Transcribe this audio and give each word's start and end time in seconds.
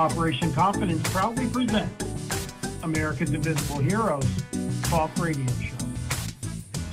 Operation 0.00 0.50
Confidence 0.54 1.06
proudly 1.12 1.46
presents 1.48 2.06
America's 2.82 3.34
Invisible 3.34 3.80
Heroes 3.80 4.24
Talk 4.84 5.10
Radio 5.18 5.46
Show. 5.60 5.76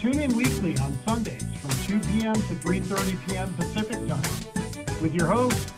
Tune 0.02 0.20
in 0.20 0.36
weekly 0.36 0.78
on 0.80 0.94
Sundays 1.08 1.46
from 1.62 2.02
2 2.02 2.06
p.m. 2.10 2.34
to 2.34 2.42
3.30 2.42 3.28
p.m. 3.30 3.54
Pacific 3.54 4.06
Time 4.10 5.02
with 5.02 5.14
your 5.16 5.28
host, 5.28 5.72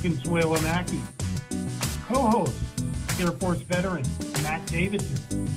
Consuelo 0.00 0.60
Mackey. 0.60 1.00
Co-host, 2.06 2.54
Air 3.18 3.32
Force 3.32 3.62
veteran 3.62 4.04
Matt 4.44 4.64
Davidson. 4.66 5.48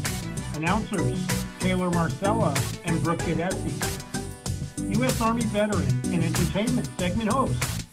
Announcers, 0.55 1.23
Taylor 1.59 1.91
Marcella 1.91 2.57
and 2.85 3.03
Brooke 3.03 3.19
Gadesi. 3.19 4.95
U.S. 4.95 5.21
Army 5.21 5.43
veteran 5.43 5.87
and 6.05 6.23
entertainment 6.23 6.89
segment 6.97 7.31
host, 7.31 7.85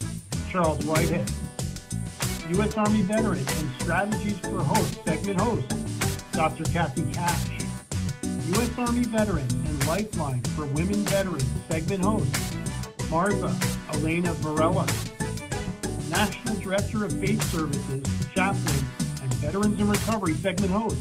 Charles 0.51 0.83
Whitehead. 0.87 1.31
U.S. 2.51 2.77
Army 2.77 3.03
veteran 3.03 3.39
and 3.39 3.71
strategies 3.81 4.39
for 4.39 4.63
host 4.63 5.05
segment 5.05 5.41
host, 5.41 6.33
Dr. 6.33 6.65
Kathy 6.65 7.03
Cash. 7.13 7.49
U.S. 8.23 8.79
Army 8.79 9.03
veteran 9.05 9.47
and 9.51 9.87
Lifeline 9.87 10.41
for 10.55 10.67
Women 10.67 11.03
Veterans 11.07 11.45
segment 11.69 12.05
host, 12.05 12.31
Marva 13.11 13.55
Elena 13.95 14.33
Varela. 14.35 14.87
National 16.09 16.55
Director 16.57 17.05
of 17.05 17.13
Faith 17.19 17.43
Services, 17.51 18.05
Chaplain, 18.33 18.85
and 19.23 19.35
Veterans 19.35 19.81
in 19.81 19.89
Recovery 19.89 20.35
segment 20.35 20.73
host, 20.73 20.97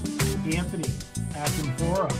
Anthony 0.47 0.89
Acampora. 1.33 2.11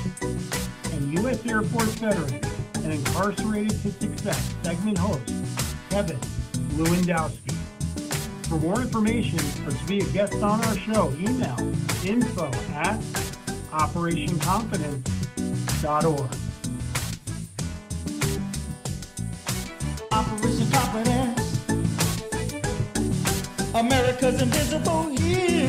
And 0.94 1.14
U.S. 1.20 1.44
Air 1.48 1.64
Force 1.64 1.96
veteran 1.96 2.42
and 2.84 2.94
Incarcerated 2.94 3.82
to 3.82 3.92
Success 3.92 4.54
segment 4.62 5.00
host, 5.00 5.34
Kevin 5.90 6.20
Lewandowski. 6.78 7.55
For 8.50 8.58
more 8.58 8.80
information 8.80 9.40
or 9.66 9.72
to 9.72 9.86
be 9.86 10.02
a 10.02 10.06
guest 10.06 10.36
on 10.36 10.64
our 10.64 10.78
show, 10.78 11.12
email 11.20 11.58
info 12.06 12.46
at 12.74 13.00
operationconfidence.org. 13.72 16.32
Operation 20.12 20.72
Confidence, 20.72 21.60
America's 23.74 24.40
invisible 24.42 25.10
hero, 25.10 25.65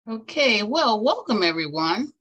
Okay, 0.09 0.63
well, 0.63 1.03
welcome 1.03 1.43
everyone. 1.43 2.13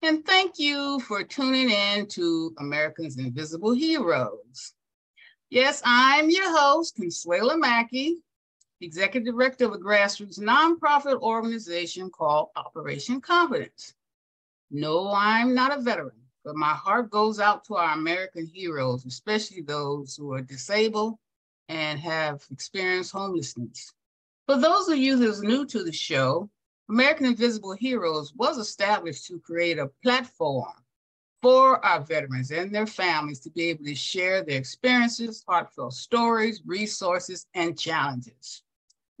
And 0.00 0.24
thank 0.24 0.58
you 0.58 1.00
for 1.00 1.22
tuning 1.22 1.68
in 1.68 2.06
to 2.06 2.54
Americans 2.58 3.18
Invisible 3.18 3.74
Heroes. 3.74 4.72
Yes, 5.50 5.82
I'm 5.84 6.30
your 6.30 6.56
host, 6.58 6.96
Consuela 6.96 7.58
Mackey, 7.58 8.16
Executive 8.80 9.34
Director 9.34 9.66
of 9.66 9.74
a 9.74 9.78
grassroots 9.78 10.40
nonprofit 10.40 11.20
organization 11.20 12.08
called 12.08 12.48
Operation 12.56 13.20
Confidence. 13.20 13.92
No, 14.70 15.12
I'm 15.14 15.54
not 15.54 15.76
a 15.76 15.82
veteran, 15.82 16.22
but 16.42 16.56
my 16.56 16.72
heart 16.72 17.10
goes 17.10 17.38
out 17.38 17.66
to 17.66 17.76
our 17.76 17.92
American 17.92 18.46
heroes, 18.46 19.04
especially 19.04 19.60
those 19.60 20.16
who 20.16 20.32
are 20.32 20.40
disabled 20.40 21.18
and 21.68 22.00
have 22.00 22.46
experienced 22.50 23.12
homelessness. 23.12 23.92
For 24.46 24.56
those 24.56 24.88
of 24.88 24.96
you 24.96 25.18
who's 25.18 25.42
new 25.42 25.66
to 25.66 25.84
the 25.84 25.92
show, 25.92 26.48
American 26.90 27.26
Invisible 27.26 27.74
Heroes 27.74 28.34
was 28.34 28.58
established 28.58 29.24
to 29.26 29.38
create 29.38 29.78
a 29.78 29.92
platform 30.02 30.72
for 31.40 31.82
our 31.86 32.00
veterans 32.00 32.50
and 32.50 32.74
their 32.74 32.86
families 32.86 33.38
to 33.40 33.50
be 33.50 33.70
able 33.70 33.84
to 33.84 33.94
share 33.94 34.42
their 34.42 34.58
experiences, 34.58 35.44
heartfelt 35.48 35.92
stories, 35.94 36.62
resources, 36.66 37.46
and 37.54 37.78
challenges. 37.78 38.64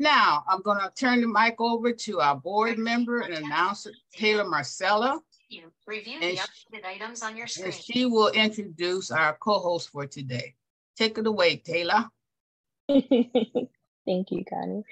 Now, 0.00 0.42
I'm 0.48 0.62
going 0.62 0.80
to 0.80 0.90
turn 0.98 1.20
the 1.20 1.28
mic 1.28 1.60
over 1.60 1.92
to 1.92 2.20
our 2.20 2.34
board 2.34 2.76
member 2.76 3.20
and 3.20 3.34
announcer, 3.34 3.92
Taylor 4.12 4.48
Marcella. 4.48 5.20
You 5.48 5.70
review 5.86 6.18
the 6.18 6.38
updated 6.38 6.84
items 6.84 7.22
on 7.22 7.36
your 7.36 7.46
screen. 7.46 7.66
And 7.66 7.74
she 7.74 8.04
will 8.04 8.30
introduce 8.30 9.12
our 9.12 9.34
co-host 9.34 9.90
for 9.90 10.06
today. 10.06 10.56
Take 10.96 11.18
it 11.18 11.26
away, 11.26 11.58
Taylor. 11.58 12.10
Thank 12.88 14.32
you, 14.32 14.44
Connie. 14.50 14.82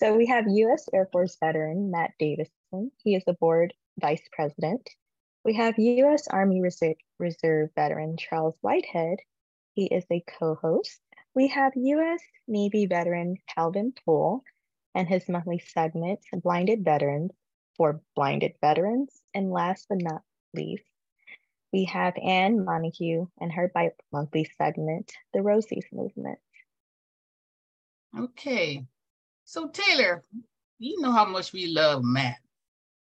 So 0.00 0.16
we 0.16 0.26
have 0.26 0.44
U.S. 0.48 0.88
Air 0.92 1.08
Force 1.12 1.36
veteran 1.40 1.90
Matt 1.90 2.10
Davison. 2.18 2.90
He 3.02 3.14
is 3.14 3.24
the 3.24 3.34
board 3.34 3.72
vice 4.00 4.22
president. 4.32 4.88
We 5.44 5.54
have 5.54 5.78
U.S. 5.78 6.28
Army 6.28 6.62
Reserve, 6.62 7.70
veteran 7.74 8.16
Charles 8.16 8.56
Whitehead. 8.60 9.18
He 9.74 9.86
is 9.86 10.04
a 10.10 10.22
co-host. 10.38 11.00
We 11.34 11.48
have 11.48 11.72
U.S. 11.74 12.20
Navy 12.46 12.86
veteran 12.86 13.36
Calvin 13.54 13.92
Poole 14.04 14.44
and 14.94 15.08
his 15.08 15.28
monthly 15.28 15.58
segment, 15.58 16.20
Blinded 16.42 16.84
Veterans, 16.84 17.32
for 17.76 18.02
blinded 18.14 18.52
veterans. 18.60 19.10
And 19.34 19.50
last 19.50 19.86
but 19.88 19.98
not 20.02 20.22
least, 20.54 20.84
we 21.72 21.84
have 21.84 22.14
Anne 22.22 22.64
Montague 22.64 23.26
and 23.40 23.52
her 23.52 23.70
bi-monthly 23.74 24.50
segment, 24.58 25.10
The 25.32 25.40
Rosie's 25.40 25.86
Movement. 25.90 26.38
Okay. 28.16 28.84
So 29.44 29.68
Taylor, 29.68 30.22
you 30.78 31.00
know 31.00 31.12
how 31.12 31.24
much 31.24 31.52
we 31.52 31.66
love 31.66 32.02
Matt. 32.04 32.36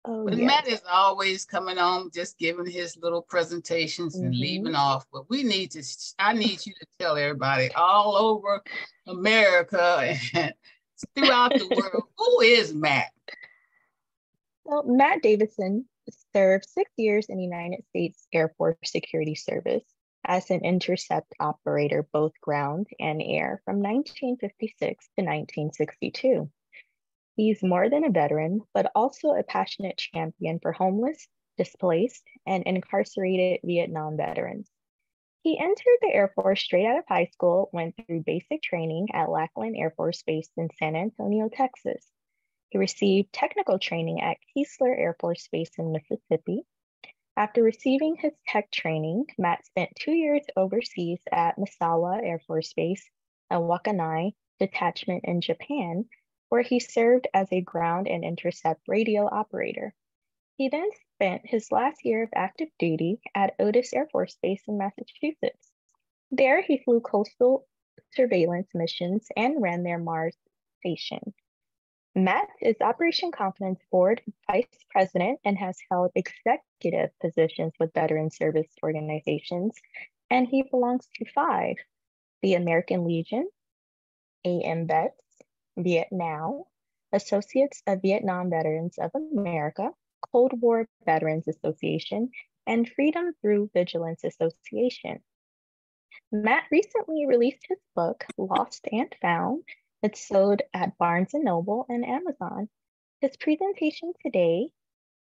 Oh, 0.04 0.25
But 0.25 0.38
yes. 0.38 0.47
Matt 0.47 0.69
is 0.69 0.82
always 0.91 1.44
coming 1.44 1.78
on, 1.78 2.10
just 2.12 2.38
giving 2.38 2.66
his 2.66 2.97
little 2.97 3.22
presentations 3.22 4.15
and 4.15 4.32
Mhm. 4.32 4.41
leaving 4.41 4.75
off. 4.75 5.06
But 5.12 5.28
we 5.28 5.43
need 5.43 5.72
to, 5.72 5.82
I 6.19 6.32
need 6.32 6.65
you 6.65 6.72
to 6.75 6.87
tell 6.98 7.16
everybody 7.16 7.71
all 7.72 8.16
over 8.16 8.62
America 9.06 10.16
and 10.34 10.54
throughout 11.15 11.59
the 11.59 11.69
world, 11.69 12.04
who 12.16 12.41
is 12.41 12.72
Matt? 12.72 13.12
Well, 14.65 14.84
Matt 14.84 15.22
Davidson 15.22 15.88
served 16.34 16.66
six 16.69 16.91
years 16.97 17.27
in 17.27 17.37
the 17.37 17.44
United 17.44 17.84
States 17.88 18.27
Air 18.32 18.54
Force 18.56 18.77
Security 18.84 19.34
Service 19.34 19.84
as 20.28 20.50
an 20.50 20.65
intercept 20.65 21.34
operator, 21.41 22.06
both 22.12 22.39
ground 22.41 22.87
and 23.00 23.21
air, 23.21 23.62
from 23.65 23.78
1956 23.78 24.78
to 24.84 25.25
1962. 25.25 26.50
He's 27.34 27.62
more 27.62 27.89
than 27.89 28.05
a 28.05 28.11
veteran, 28.11 28.61
but 28.75 28.93
also 28.94 29.31
a 29.31 29.43
passionate 29.43 29.97
champion 29.97 30.59
for 30.61 30.72
homeless, 30.72 31.27
displaced, 31.56 32.25
and 32.47 32.62
incarcerated 32.65 33.61
Vietnam 33.65 34.19
veterans. 34.19 34.71
He 35.43 35.59
entered 35.59 35.99
the 36.03 36.12
Air 36.12 36.28
Force 36.34 36.60
straight 36.60 36.84
out 36.84 36.99
of 36.99 37.05
high 37.09 37.31
school, 37.33 37.71
went 37.72 37.95
through 37.97 38.24
basic 38.24 38.60
training 38.60 39.09
at 39.15 39.31
Lackland 39.31 39.77
Air 39.78 39.92
Force 39.92 40.22
Base 40.24 40.51
in 40.57 40.69
San 40.78 40.95
Antonio, 40.95 41.48
Texas. 41.48 42.04
He 42.69 42.78
received 42.78 43.33
technical 43.33 43.78
training 43.78 44.21
at 44.21 44.36
Keesler 44.54 44.95
Air 44.95 45.16
Force 45.19 45.48
Base 45.51 45.71
in 45.78 45.92
Mississippi. 45.92 46.66
After 47.38 47.62
receiving 47.62 48.16
his 48.16 48.32
tech 48.48 48.68
training, 48.72 49.26
Matt 49.38 49.64
spent 49.64 49.94
two 49.94 50.10
years 50.10 50.42
overseas 50.56 51.20
at 51.30 51.56
Misawa 51.56 52.20
Air 52.20 52.40
Force 52.40 52.72
Base 52.72 53.08
and 53.48 53.60
Wakkanai 53.62 54.34
Detachment 54.58 55.24
in 55.24 55.40
Japan, 55.40 56.08
where 56.48 56.62
he 56.62 56.80
served 56.80 57.28
as 57.32 57.46
a 57.52 57.60
ground 57.60 58.08
and 58.08 58.24
intercept 58.24 58.88
radio 58.88 59.28
operator. 59.30 59.94
He 60.56 60.68
then 60.68 60.90
spent 61.14 61.46
his 61.46 61.70
last 61.70 62.04
year 62.04 62.24
of 62.24 62.30
active 62.34 62.70
duty 62.76 63.20
at 63.36 63.54
Otis 63.60 63.92
Air 63.92 64.08
Force 64.10 64.36
Base 64.42 64.64
in 64.66 64.76
Massachusetts. 64.76 65.70
There, 66.32 66.60
he 66.60 66.78
flew 66.78 66.98
coastal 66.98 67.68
surveillance 68.14 68.70
missions 68.74 69.28
and 69.36 69.62
ran 69.62 69.84
their 69.84 70.00
Mars 70.00 70.36
station. 70.80 71.32
Matt 72.18 72.48
is 72.60 72.74
Operation 72.80 73.30
Confidence 73.30 73.78
Board 73.92 74.20
Vice 74.50 74.66
President 74.91 75.38
and 75.44 75.56
has 75.56 75.78
held 75.88 76.10
executive 76.16 77.10
positions 77.20 77.72
with 77.78 77.94
veteran 77.94 78.28
service 78.32 78.66
organizations, 78.82 79.76
and 80.28 80.48
he 80.48 80.65
belongs 80.65 81.06
to 81.15 81.24
five 81.32 81.76
the 82.42 82.54
American 82.54 83.04
Legion, 83.04 83.48
AMVETS, 84.44 85.12
Vietnam, 85.76 86.65
Associates 87.12 87.84
of 87.86 88.03
Vietnam 88.03 88.50
Veterans 88.50 88.98
of 88.98 89.12
America, 89.14 89.92
Cold 90.32 90.60
War 90.60 90.88
Veterans 91.04 91.47
Association, 91.47 92.30
and 92.66 92.88
Freedom 92.88 93.32
Through 93.41 93.71
Vigilance 93.72 94.24
Association. 94.24 95.22
Matt 96.32 96.64
recently 96.72 97.26
released 97.26 97.64
his 97.68 97.78
book, 97.94 98.26
Lost 98.36 98.88
and 98.91 99.14
Found. 99.22 99.62
It's 100.00 100.28
sold 100.28 100.62
at 100.72 100.97
Barnes 100.97 101.30
& 101.30 101.34
Noble 101.34 101.84
and 101.89 102.06
Amazon. 102.06 102.68
His 103.21 103.36
presentation 103.36 104.12
today, 104.24 104.68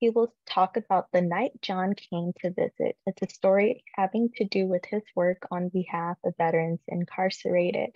he 0.01 0.11
will 0.11 0.35
talk 0.47 0.77
about 0.77 1.07
the 1.13 1.21
night 1.21 1.53
John 1.63 1.95
came 1.95 2.33
to 2.41 2.51
visit. 2.51 2.97
It's 3.07 3.23
a 3.23 3.33
story 3.33 3.85
having 3.95 4.31
to 4.37 4.45
do 4.45 4.67
with 4.67 4.85
his 4.85 5.03
work 5.15 5.47
on 5.53 5.69
behalf 5.69 6.17
of 6.25 6.35
veterans 6.39 6.81
incarcerated. 6.89 7.95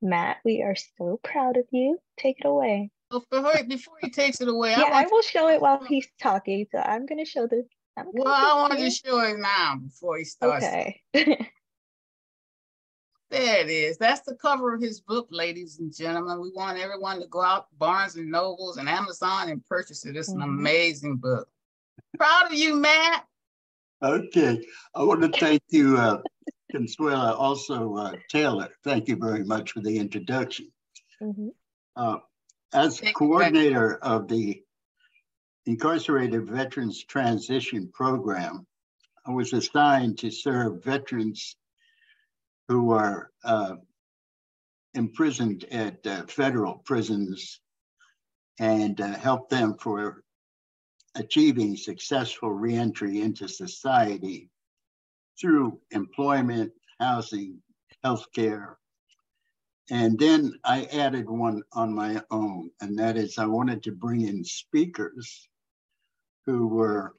Matt, 0.00 0.36
we 0.44 0.62
are 0.62 0.76
so 0.76 1.18
proud 1.24 1.56
of 1.56 1.64
you. 1.72 1.98
Take 2.16 2.38
it 2.38 2.46
away. 2.46 2.92
Well, 3.10 3.26
before, 3.28 3.64
before 3.64 3.96
he 4.00 4.10
takes 4.10 4.40
it 4.40 4.48
away, 4.48 4.70
yeah, 4.70 4.84
I, 4.84 5.02
I, 5.02 5.06
will 5.10 5.22
show 5.22 5.48
it 5.48 5.60
while 5.60 5.84
he's 5.84 6.06
talking. 6.20 6.66
So 6.70 6.78
I'm 6.78 7.04
going 7.04 7.22
to 7.22 7.28
show 7.28 7.48
this. 7.48 7.66
Well, 7.96 8.28
I 8.28 8.54
want 8.54 8.78
to 8.78 8.90
show 8.90 9.20
it 9.20 9.38
now 9.38 9.76
before 9.82 10.18
he 10.18 10.24
starts. 10.24 10.64
Okay. 10.64 11.00
There 13.32 13.60
it 13.60 13.70
is. 13.70 13.96
That's 13.96 14.20
the 14.20 14.34
cover 14.34 14.74
of 14.74 14.82
his 14.82 15.00
book, 15.00 15.26
ladies 15.30 15.78
and 15.78 15.90
gentlemen. 15.90 16.38
We 16.42 16.50
want 16.54 16.78
everyone 16.78 17.18
to 17.22 17.26
go 17.28 17.42
out 17.42 17.66
Barnes 17.78 18.16
and 18.16 18.30
Nobles 18.30 18.76
and 18.76 18.90
Amazon 18.90 19.48
and 19.48 19.64
purchase 19.64 20.04
it. 20.04 20.16
It's 20.18 20.28
an 20.28 20.40
Mhm. 20.40 20.58
amazing 20.58 21.16
book. 21.16 21.48
Proud 22.18 22.48
of 22.48 22.52
you, 22.52 22.74
Matt. 22.74 23.26
Okay, 24.02 24.62
I 24.94 25.02
want 25.02 25.22
to 25.22 25.30
thank 25.40 25.62
you, 25.70 25.96
uh, 25.96 26.20
Consuela, 26.74 27.34
also 27.38 27.96
uh, 27.96 28.16
Taylor. 28.28 28.68
Thank 28.84 29.08
you 29.08 29.16
very 29.16 29.44
much 29.44 29.72
for 29.72 29.80
the 29.80 29.96
introduction. 29.96 30.70
Mhm. 31.22 31.54
Uh, 31.96 32.18
As 32.74 33.00
Thank 33.00 33.08
you, 33.08 33.14
coordinator 33.14 33.96
of 33.98 34.28
the 34.28 34.62
Incarcerated 35.66 36.46
Veterans 36.46 37.04
Transition 37.04 37.88
Program, 37.92 38.66
I 39.26 39.30
was 39.30 39.52
assigned 39.52 40.18
to 40.20 40.30
serve 40.30 40.82
veterans 40.82 41.56
who 42.68 42.92
are 42.92 43.30
uh, 43.44 43.76
imprisoned 44.94 45.64
at 45.70 46.06
uh, 46.06 46.24
federal 46.26 46.74
prisons 46.84 47.60
and 48.58 49.00
uh, 49.00 49.14
help 49.18 49.48
them 49.48 49.76
for 49.78 50.22
achieving 51.14 51.76
successful 51.76 52.50
reentry 52.50 53.20
into 53.20 53.48
society 53.48 54.50
through 55.40 55.80
employment, 55.90 56.72
housing, 57.00 57.58
healthcare. 58.04 58.74
And 59.90 60.18
then 60.18 60.52
I 60.64 60.84
added 60.84 61.28
one 61.28 61.62
on 61.72 61.92
my 61.94 62.22
own, 62.30 62.70
and 62.80 62.98
that 62.98 63.16
is 63.16 63.38
I 63.38 63.46
wanted 63.46 63.82
to 63.82 63.92
bring 63.92 64.22
in 64.22 64.44
speakers 64.44 65.48
who 66.46 66.68
were 66.68 67.14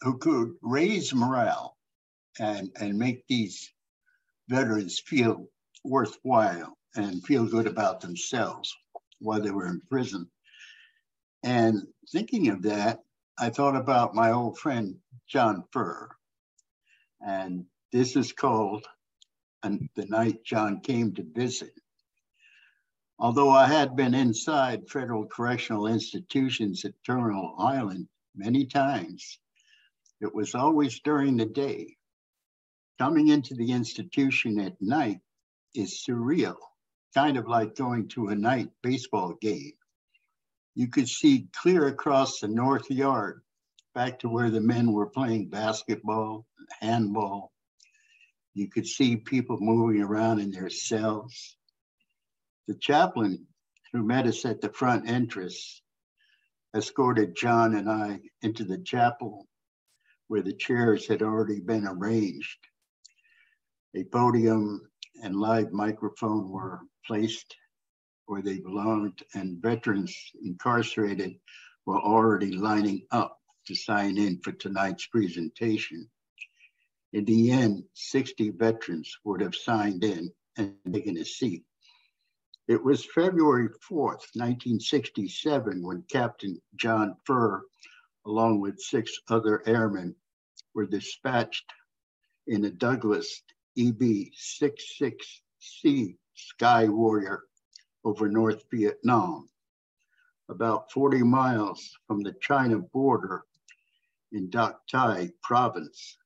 who 0.00 0.18
could 0.18 0.54
raise 0.60 1.14
morale 1.14 1.76
and, 2.38 2.70
and 2.78 2.98
make 2.98 3.26
these 3.26 3.72
veterans 4.48 4.98
feel 4.98 5.48
worthwhile 5.84 6.76
and 6.94 7.24
feel 7.24 7.46
good 7.46 7.66
about 7.66 8.00
themselves 8.00 8.74
while 9.18 9.40
they 9.40 9.50
were 9.50 9.66
in 9.66 9.80
prison. 9.90 10.30
And 11.42 11.86
thinking 12.10 12.48
of 12.48 12.62
that, 12.62 13.00
I 13.38 13.50
thought 13.50 13.76
about 13.76 14.14
my 14.14 14.32
old 14.32 14.58
friend 14.58 14.96
John 15.28 15.64
Fer. 15.72 16.08
And 17.20 17.66
this 17.92 18.16
is 18.16 18.32
called 18.32 18.86
the 19.62 20.06
night 20.06 20.44
John 20.44 20.80
came 20.80 21.14
to 21.14 21.22
visit. 21.22 21.72
Although 23.18 23.50
I 23.50 23.66
had 23.66 23.96
been 23.96 24.14
inside 24.14 24.90
federal 24.90 25.26
correctional 25.26 25.86
institutions 25.86 26.84
at 26.84 26.92
Terminal 27.04 27.54
Island 27.58 28.08
many 28.34 28.66
times, 28.66 29.38
it 30.20 30.34
was 30.34 30.54
always 30.54 31.00
during 31.00 31.36
the 31.36 31.46
day. 31.46 31.96
Coming 32.98 33.28
into 33.28 33.54
the 33.54 33.72
institution 33.72 34.60
at 34.60 34.80
night 34.80 35.18
is 35.74 36.04
surreal, 36.06 36.56
kind 37.12 37.36
of 37.36 37.48
like 37.48 37.74
going 37.74 38.06
to 38.10 38.28
a 38.28 38.36
night 38.36 38.70
baseball 38.82 39.34
game. 39.40 39.72
You 40.76 40.88
could 40.88 41.08
see 41.08 41.48
clear 41.52 41.88
across 41.88 42.38
the 42.38 42.46
north 42.46 42.88
yard 42.90 43.42
back 43.94 44.20
to 44.20 44.28
where 44.28 44.50
the 44.50 44.60
men 44.60 44.92
were 44.92 45.10
playing 45.10 45.48
basketball, 45.48 46.46
handball. 46.80 47.52
You 48.54 48.68
could 48.68 48.86
see 48.86 49.16
people 49.16 49.58
moving 49.60 50.00
around 50.00 50.38
in 50.38 50.52
their 50.52 50.70
cells. 50.70 51.56
The 52.68 52.76
chaplain 52.76 53.46
who 53.92 54.04
met 54.04 54.28
us 54.28 54.44
at 54.44 54.60
the 54.60 54.72
front 54.72 55.08
entrance 55.08 55.82
escorted 56.76 57.36
John 57.36 57.74
and 57.74 57.90
I 57.90 58.20
into 58.42 58.64
the 58.64 58.78
chapel 58.78 59.48
where 60.28 60.42
the 60.42 60.52
chairs 60.52 61.08
had 61.08 61.22
already 61.22 61.60
been 61.60 61.86
arranged. 61.86 62.58
A 63.96 64.02
podium 64.02 64.90
and 65.22 65.36
live 65.36 65.70
microphone 65.70 66.48
were 66.48 66.80
placed 67.06 67.56
where 68.26 68.42
they 68.42 68.58
belonged, 68.58 69.22
and 69.34 69.62
veterans 69.62 70.12
incarcerated 70.42 71.38
were 71.86 72.00
already 72.00 72.56
lining 72.56 73.06
up 73.12 73.40
to 73.66 73.76
sign 73.76 74.18
in 74.18 74.40
for 74.40 74.50
tonight's 74.50 75.06
presentation. 75.06 76.10
In 77.12 77.24
the 77.24 77.52
end, 77.52 77.84
60 77.92 78.50
veterans 78.50 79.16
would 79.22 79.40
have 79.40 79.54
signed 79.54 80.02
in 80.02 80.32
and 80.56 80.74
taken 80.92 81.16
a 81.18 81.24
seat. 81.24 81.64
It 82.66 82.82
was 82.82 83.04
February 83.04 83.68
4th, 83.68 84.26
1967, 84.34 85.86
when 85.86 86.02
Captain 86.10 86.60
John 86.74 87.14
Fer, 87.24 87.62
along 88.26 88.60
with 88.60 88.80
six 88.80 89.20
other 89.28 89.62
airmen, 89.68 90.16
were 90.74 90.86
dispatched 90.86 91.72
in 92.48 92.64
a 92.64 92.70
Douglas 92.70 93.40
EB 93.76 94.30
66C 94.36 96.16
Sky 96.34 96.88
Warrior 96.88 97.44
over 98.04 98.28
North 98.28 98.64
Vietnam, 98.70 99.48
about 100.48 100.92
40 100.92 101.22
miles 101.22 101.96
from 102.06 102.22
the 102.22 102.34
China 102.40 102.78
border 102.78 103.44
in 104.32 104.48
Bac 104.48 104.74
Thai 104.90 105.30
province. 105.42 106.18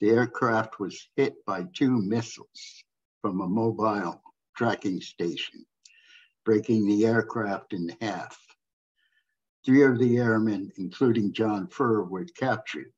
The 0.00 0.10
aircraft 0.10 0.78
was 0.78 1.08
hit 1.16 1.44
by 1.44 1.64
two 1.74 1.90
missiles 1.90 2.84
from 3.20 3.40
a 3.40 3.48
mobile 3.48 4.22
tracking 4.56 5.00
station, 5.00 5.66
breaking 6.44 6.86
the 6.86 7.06
aircraft 7.06 7.72
in 7.72 7.96
half. 8.00 8.38
Three 9.64 9.82
of 9.82 9.98
the 9.98 10.18
airmen, 10.18 10.70
including 10.76 11.32
John 11.32 11.66
Fer, 11.66 12.04
were 12.04 12.26
captured. 12.26 12.92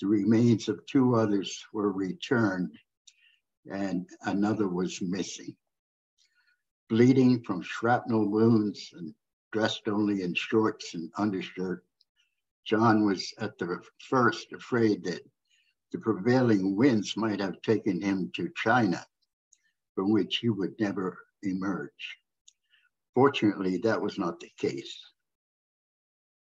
The 0.00 0.06
remains 0.08 0.68
of 0.68 0.84
two 0.86 1.14
others 1.14 1.64
were 1.72 1.92
returned 1.92 2.76
and 3.70 4.08
another 4.22 4.68
was 4.68 5.00
missing. 5.00 5.56
Bleeding 6.88 7.42
from 7.44 7.62
shrapnel 7.62 8.28
wounds 8.28 8.90
and 8.92 9.14
dressed 9.52 9.88
only 9.88 10.22
in 10.22 10.34
shorts 10.34 10.94
and 10.94 11.12
undershirt, 11.16 11.84
John 12.64 13.06
was 13.06 13.32
at 13.38 13.56
the 13.58 13.82
first 14.08 14.52
afraid 14.52 15.04
that 15.04 15.22
the 15.92 15.98
prevailing 15.98 16.74
winds 16.76 17.16
might 17.16 17.40
have 17.40 17.62
taken 17.62 18.00
him 18.00 18.32
to 18.34 18.50
China, 18.56 19.06
from 19.94 20.10
which 20.10 20.38
he 20.38 20.48
would 20.48 20.74
never 20.80 21.18
emerge. 21.42 22.18
Fortunately, 23.14 23.78
that 23.78 24.02
was 24.02 24.18
not 24.18 24.40
the 24.40 24.50
case. 24.58 25.00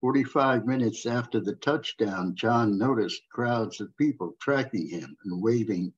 45 0.01 0.67
minutes 0.67 1.07
after 1.07 1.39
the 1.39 1.55
touchdown, 1.55 2.35
John 2.35 2.77
noticed 2.77 3.23
crowds 3.31 3.81
of 3.81 3.97
people 3.97 4.35
tracking 4.39 4.87
him 4.87 5.17
and 5.23 5.41
waving 5.41 5.91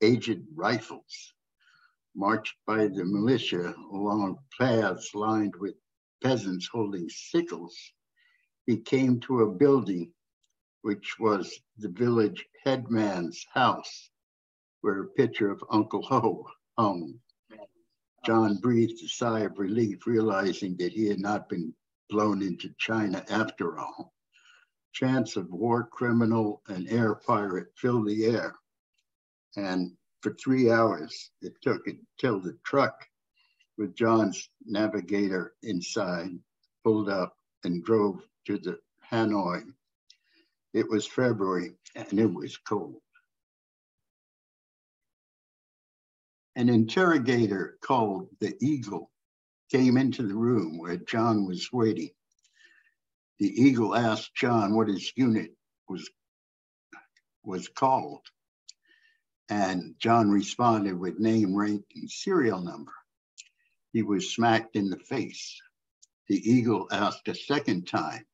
aged 0.00 0.44
rifles, 0.54 1.32
marched 2.16 2.56
by 2.66 2.88
the 2.88 3.04
militia 3.04 3.72
along 3.92 4.38
paths 4.58 5.14
lined 5.14 5.54
with 5.56 5.76
peasants 6.22 6.68
holding 6.72 7.08
sickles. 7.08 7.76
He 8.66 8.78
came 8.78 9.20
to 9.20 9.42
a 9.42 9.52
building 9.52 10.12
which 10.82 11.18
was 11.20 11.60
the 11.78 11.88
village 11.88 12.44
headman's 12.64 13.46
house, 13.54 14.10
where 14.80 15.02
a 15.02 15.08
picture 15.08 15.52
of 15.52 15.62
Uncle 15.70 16.02
Ho 16.02 16.46
hung. 16.76 17.20
John 18.26 18.56
breathed 18.56 19.02
a 19.04 19.08
sigh 19.08 19.40
of 19.40 19.58
relief, 19.58 20.06
realizing 20.06 20.76
that 20.78 20.92
he 20.92 21.06
had 21.06 21.20
not 21.20 21.48
been 21.48 21.72
blown 22.10 22.42
into 22.42 22.74
China 22.78 23.24
after 23.30 23.78
all. 23.78 24.12
Chants 24.92 25.36
of 25.36 25.50
war 25.50 25.84
criminal 25.84 26.62
and 26.68 26.88
air 26.88 27.14
pirate 27.14 27.68
filled 27.76 28.08
the 28.08 28.26
air. 28.26 28.54
And 29.56 29.92
for 30.20 30.34
three 30.34 30.70
hours, 30.70 31.30
it 31.40 31.54
took 31.62 31.86
until 31.86 32.40
the 32.40 32.58
truck 32.64 33.06
with 33.78 33.94
John's 33.94 34.50
navigator 34.66 35.54
inside 35.62 36.38
pulled 36.84 37.08
up 37.08 37.36
and 37.64 37.84
drove 37.84 38.20
to 38.46 38.58
the 38.58 38.78
Hanoi. 39.10 39.62
It 40.74 40.88
was 40.88 41.06
February 41.06 41.72
and 41.94 42.18
it 42.18 42.32
was 42.32 42.56
cold. 42.56 43.00
An 46.56 46.68
interrogator 46.68 47.78
called 47.80 48.28
the 48.40 48.56
Eagle 48.60 49.09
came 49.70 49.96
into 49.96 50.26
the 50.26 50.34
room 50.34 50.78
where 50.78 50.96
John 50.96 51.46
was 51.46 51.72
waiting. 51.72 52.10
The 53.38 53.48
eagle 53.48 53.94
asked 53.94 54.34
John 54.34 54.74
what 54.74 54.88
his 54.88 55.12
unit 55.16 55.52
was, 55.88 56.08
was 57.44 57.68
called. 57.68 58.26
And 59.48 59.94
John 59.98 60.30
responded 60.30 60.98
with 60.98 61.18
name, 61.18 61.56
rank, 61.56 61.84
and 61.94 62.10
serial 62.10 62.60
number. 62.60 62.92
He 63.92 64.02
was 64.02 64.34
smacked 64.34 64.76
in 64.76 64.90
the 64.90 64.98
face. 64.98 65.60
The 66.28 66.36
eagle 66.36 66.86
asked 66.92 67.26
a 67.28 67.34
second 67.34 67.88
time 67.88 68.24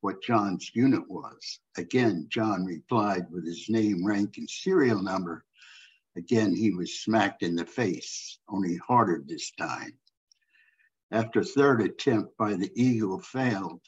what 0.00 0.22
John's 0.22 0.70
unit 0.74 1.08
was. 1.08 1.60
Again, 1.76 2.26
John 2.28 2.64
replied 2.64 3.26
with 3.30 3.46
his 3.46 3.68
name, 3.68 4.06
rank, 4.06 4.36
and 4.36 4.48
serial 4.48 5.02
number. 5.02 5.44
Again, 6.16 6.54
he 6.54 6.72
was 6.72 7.00
smacked 7.00 7.42
in 7.42 7.56
the 7.56 7.66
face, 7.66 8.38
only 8.48 8.76
harder 8.76 9.24
this 9.26 9.50
time. 9.52 9.98
After 11.14 11.38
a 11.38 11.44
third 11.44 11.80
attempt 11.80 12.36
by 12.36 12.54
the 12.54 12.72
eagle 12.74 13.20
failed, 13.20 13.80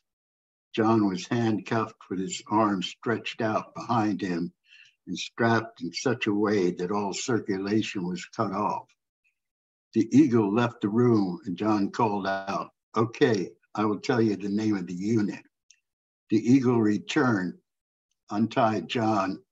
John 0.73 1.09
was 1.09 1.26
handcuffed 1.26 2.09
with 2.09 2.21
his 2.21 2.40
arms 2.47 2.87
stretched 2.87 3.40
out 3.40 3.75
behind 3.75 4.21
him 4.21 4.52
and 5.09 5.18
strapped 5.18 5.83
in 5.83 5.92
such 5.92 6.28
a 6.28 6.33
way 6.33 6.71
that 6.71 6.92
all 6.92 7.12
circulation 7.12 8.06
was 8.06 8.25
cut 8.26 8.52
off. 8.52 8.87
The 9.92 10.09
eagle 10.16 10.54
left 10.54 10.83
the 10.83 10.88
room 10.88 11.40
and 11.47 11.59
John 11.59 11.90
called 11.90 12.28
out, 12.28 12.71
Okay, 12.97 13.50
I 13.75 13.87
will 13.87 13.99
tell 13.99 14.23
you 14.23 14.37
the 14.37 14.49
name 14.49 14.76
of 14.76 14.87
the 14.87 14.95
unit. 14.95 15.42
The 16.30 16.37
eagle 16.37 16.80
returned, 16.80 17.54
untied 18.30 18.87
John, 18.87 19.42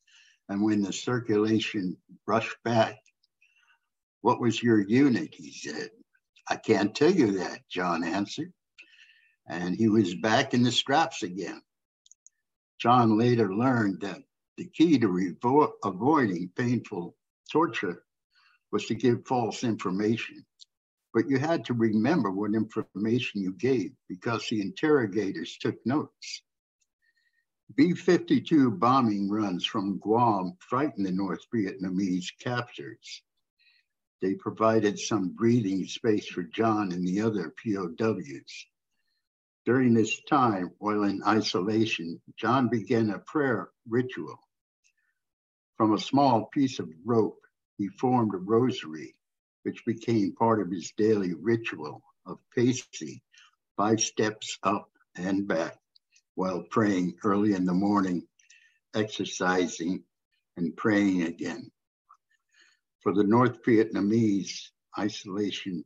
and 0.49 0.63
when 0.63 0.81
the 0.81 0.93
circulation 0.93 1.97
rushed 2.25 2.57
back, 2.63 3.01
What 4.21 4.41
was 4.41 4.63
your 4.63 4.81
unit? 4.81 5.35
He 5.35 5.51
said. 5.51 5.91
I 6.49 6.57
can't 6.57 6.95
tell 6.95 7.11
you 7.11 7.33
that, 7.39 7.69
John 7.69 8.05
answered. 8.05 8.53
And 9.49 9.75
he 9.77 9.89
was 9.89 10.15
back 10.15 10.55
in 10.55 10.63
the 10.63 10.73
straps 10.73 11.23
again. 11.23 11.63
John 12.79 13.19
later 13.19 13.55
learned 13.55 14.01
that 14.01 14.23
the 14.57 14.67
key 14.67 14.99
to 14.99 15.09
revo- 15.09 15.73
avoiding 15.85 16.51
painful 16.57 17.17
torture 17.51 18.05
was 18.73 18.87
to 18.87 18.95
give 18.95 19.27
false 19.27 19.65
information. 19.65 20.45
But 21.13 21.29
you 21.29 21.39
had 21.39 21.65
to 21.67 21.75
remember 21.75 22.31
what 22.31 22.55
information 22.55 23.43
you 23.43 23.53
gave 23.53 23.93
because 24.09 24.49
the 24.49 24.61
interrogators 24.61 25.57
took 25.59 25.77
notes. 25.87 26.43
B 27.77 27.95
52 27.95 28.73
bombing 28.73 29.31
runs 29.31 29.65
from 29.65 29.99
Guam 29.99 30.57
frightened 30.59 31.07
the 31.07 31.13
North 31.13 31.45
Vietnamese 31.55 32.31
captors. 32.39 33.23
They 34.21 34.35
provided 34.35 34.99
some 34.99 35.31
breathing 35.31 35.87
space 35.87 36.27
for 36.27 36.43
John 36.43 36.93
and 36.93 37.07
the 37.07 37.21
other 37.21 37.55
POWs. 37.63 38.67
During 39.65 39.95
this 39.95 40.21
time, 40.29 40.71
while 40.79 41.05
in 41.05 41.23
isolation, 41.27 42.21
John 42.37 42.69
began 42.69 43.11
a 43.11 43.19
prayer 43.19 43.71
ritual. 43.89 44.39
From 45.77 45.95
a 45.95 45.99
small 45.99 46.47
piece 46.47 46.79
of 46.79 46.91
rope, 47.05 47.41
he 47.79 47.89
formed 47.89 48.35
a 48.35 48.39
rosary, 48.39 49.17
which 49.63 49.85
became 49.85 50.35
part 50.35 50.61
of 50.61 50.71
his 50.71 50.93
daily 50.97 51.35
ritual 51.35 52.03
of 52.27 52.39
pacing 52.55 53.21
five 53.77 54.01
steps 54.01 54.59
up 54.63 54.91
and 55.17 55.47
back 55.49 55.79
while 56.35 56.63
praying 56.63 57.17
early 57.25 57.55
in 57.55 57.65
the 57.65 57.73
morning, 57.75 58.27
exercising, 58.95 60.05
and 60.57 60.77
praying 60.77 61.23
again. 61.23 61.71
For 63.05 63.13
the 63.13 63.23
North 63.23 63.63
Vietnamese, 63.63 64.71
isolation 64.99 65.85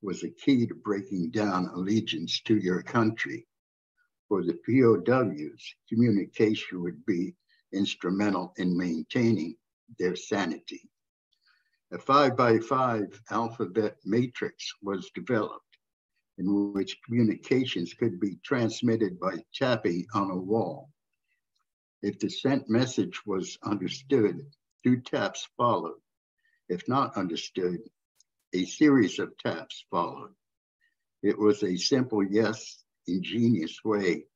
was 0.00 0.24
a 0.24 0.30
key 0.30 0.66
to 0.66 0.74
breaking 0.74 1.30
down 1.30 1.66
allegiance 1.66 2.40
to 2.46 2.56
your 2.56 2.82
country. 2.82 3.46
For 4.28 4.42
the 4.42 4.54
POWs, 4.54 5.74
communication 5.90 6.80
would 6.80 7.04
be 7.04 7.36
instrumental 7.74 8.54
in 8.56 8.78
maintaining 8.78 9.58
their 9.98 10.16
sanity. 10.16 10.88
A 11.92 11.98
five 11.98 12.34
by 12.34 12.58
five 12.60 13.20
alphabet 13.30 13.98
matrix 14.06 14.72
was 14.80 15.10
developed 15.14 15.76
in 16.38 16.72
which 16.72 16.96
communications 17.04 17.92
could 17.92 18.18
be 18.18 18.36
transmitted 18.42 19.20
by 19.20 19.44
tapping 19.54 20.06
on 20.14 20.30
a 20.30 20.40
wall. 20.40 20.88
If 22.00 22.18
the 22.18 22.30
sent 22.30 22.70
message 22.70 23.20
was 23.26 23.58
understood, 23.62 24.50
two 24.82 25.02
taps 25.02 25.46
followed. 25.58 26.00
If 26.68 26.88
not 26.88 27.16
understood, 27.16 27.80
a 28.54 28.64
series 28.64 29.18
of 29.18 29.36
taps 29.38 29.84
followed. 29.90 30.34
It 31.22 31.38
was 31.38 31.62
a 31.62 31.76
simple, 31.76 32.22
yes, 32.22 32.84
ingenious 33.06 33.82
way 33.84 34.26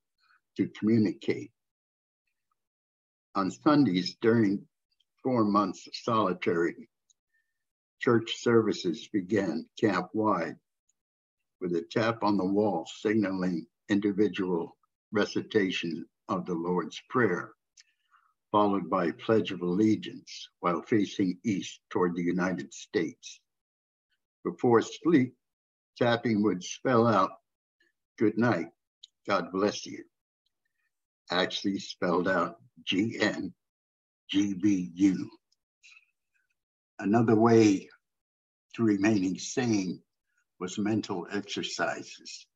to 0.57 0.69
communicate. 0.69 1.53
On 3.35 3.51
Sundays 3.51 4.17
during 4.21 4.67
four 5.23 5.45
months 5.45 5.87
of 5.87 5.95
solitary, 5.95 6.89
church 8.01 8.37
services 8.39 9.09
began 9.13 9.69
camp 9.79 10.09
wide 10.13 10.57
with 11.61 11.75
a 11.75 11.83
tap 11.83 12.23
on 12.23 12.37
the 12.37 12.45
wall 12.45 12.87
signaling 13.01 13.67
individual 13.89 14.77
recitation 15.13 16.07
of 16.29 16.47
the 16.47 16.55
Lord's 16.55 17.01
Prayer, 17.09 17.53
followed 18.51 18.89
by 18.89 19.07
a 19.07 19.13
Pledge 19.13 19.53
of 19.53 19.63
Allegiance 19.63 20.49
while 20.61 20.83
facing 20.83 21.39
east 21.45 21.81
toward 21.91 22.15
the 22.15 22.23
United 22.23 22.73
States. 22.73 23.41
Before 24.45 24.81
sleep, 24.83 25.35
tapping 25.97 26.43
would 26.43 26.63
spell 26.63 27.07
out, 27.07 27.31
Good 28.19 28.37
night, 28.37 28.67
God 29.29 29.53
bless 29.53 29.87
you. 29.87 30.03
Actually 31.31 31.79
spelled 31.79 32.27
out 32.27 32.57
G 32.85 33.17
N 33.21 33.53
G 34.29 34.55
B 34.55 34.91
U. 34.95 35.31
Another 36.99 37.37
way 37.37 37.89
to 38.75 38.83
remaining 38.83 39.39
sane 39.39 40.03
was 40.59 40.79
mental 40.79 41.29
exercises, 41.31 42.47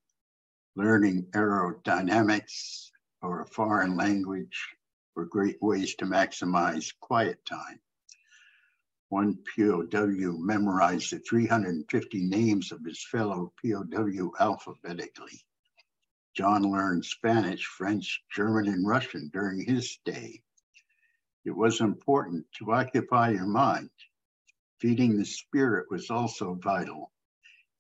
learning 0.75 1.27
aerodynamics 1.33 2.89
or 3.21 3.43
a 3.43 3.47
foreign 3.47 3.97
language 3.97 4.59
were 5.15 5.27
great 5.27 5.61
ways 5.63 5.95
to 5.97 6.05
maximize 6.07 6.93
quiet 7.01 7.45
time. 7.45 7.81
One 9.09 9.39
POW 9.57 10.39
memorized 10.39 11.13
the 11.13 11.19
350 11.19 12.23
names 12.25 12.73
of 12.73 12.85
his 12.85 13.05
fellow 13.05 13.53
POW 13.63 14.33
alphabetically. 14.41 15.45
John 16.35 16.63
learned 16.63 17.05
Spanish, 17.05 17.67
French, 17.67 18.23
German, 18.35 18.69
and 18.69 18.87
Russian 18.87 19.31
during 19.33 19.65
his 19.65 19.93
stay. 19.93 20.43
It 21.45 21.51
was 21.51 21.81
important 21.81 22.47
to 22.59 22.73
occupy 22.73 23.31
your 23.31 23.47
mind. 23.47 23.91
Feeding 24.81 25.19
the 25.19 25.27
spirit 25.27 25.91
was 25.91 26.11
also 26.11 26.55
vital 26.55 27.13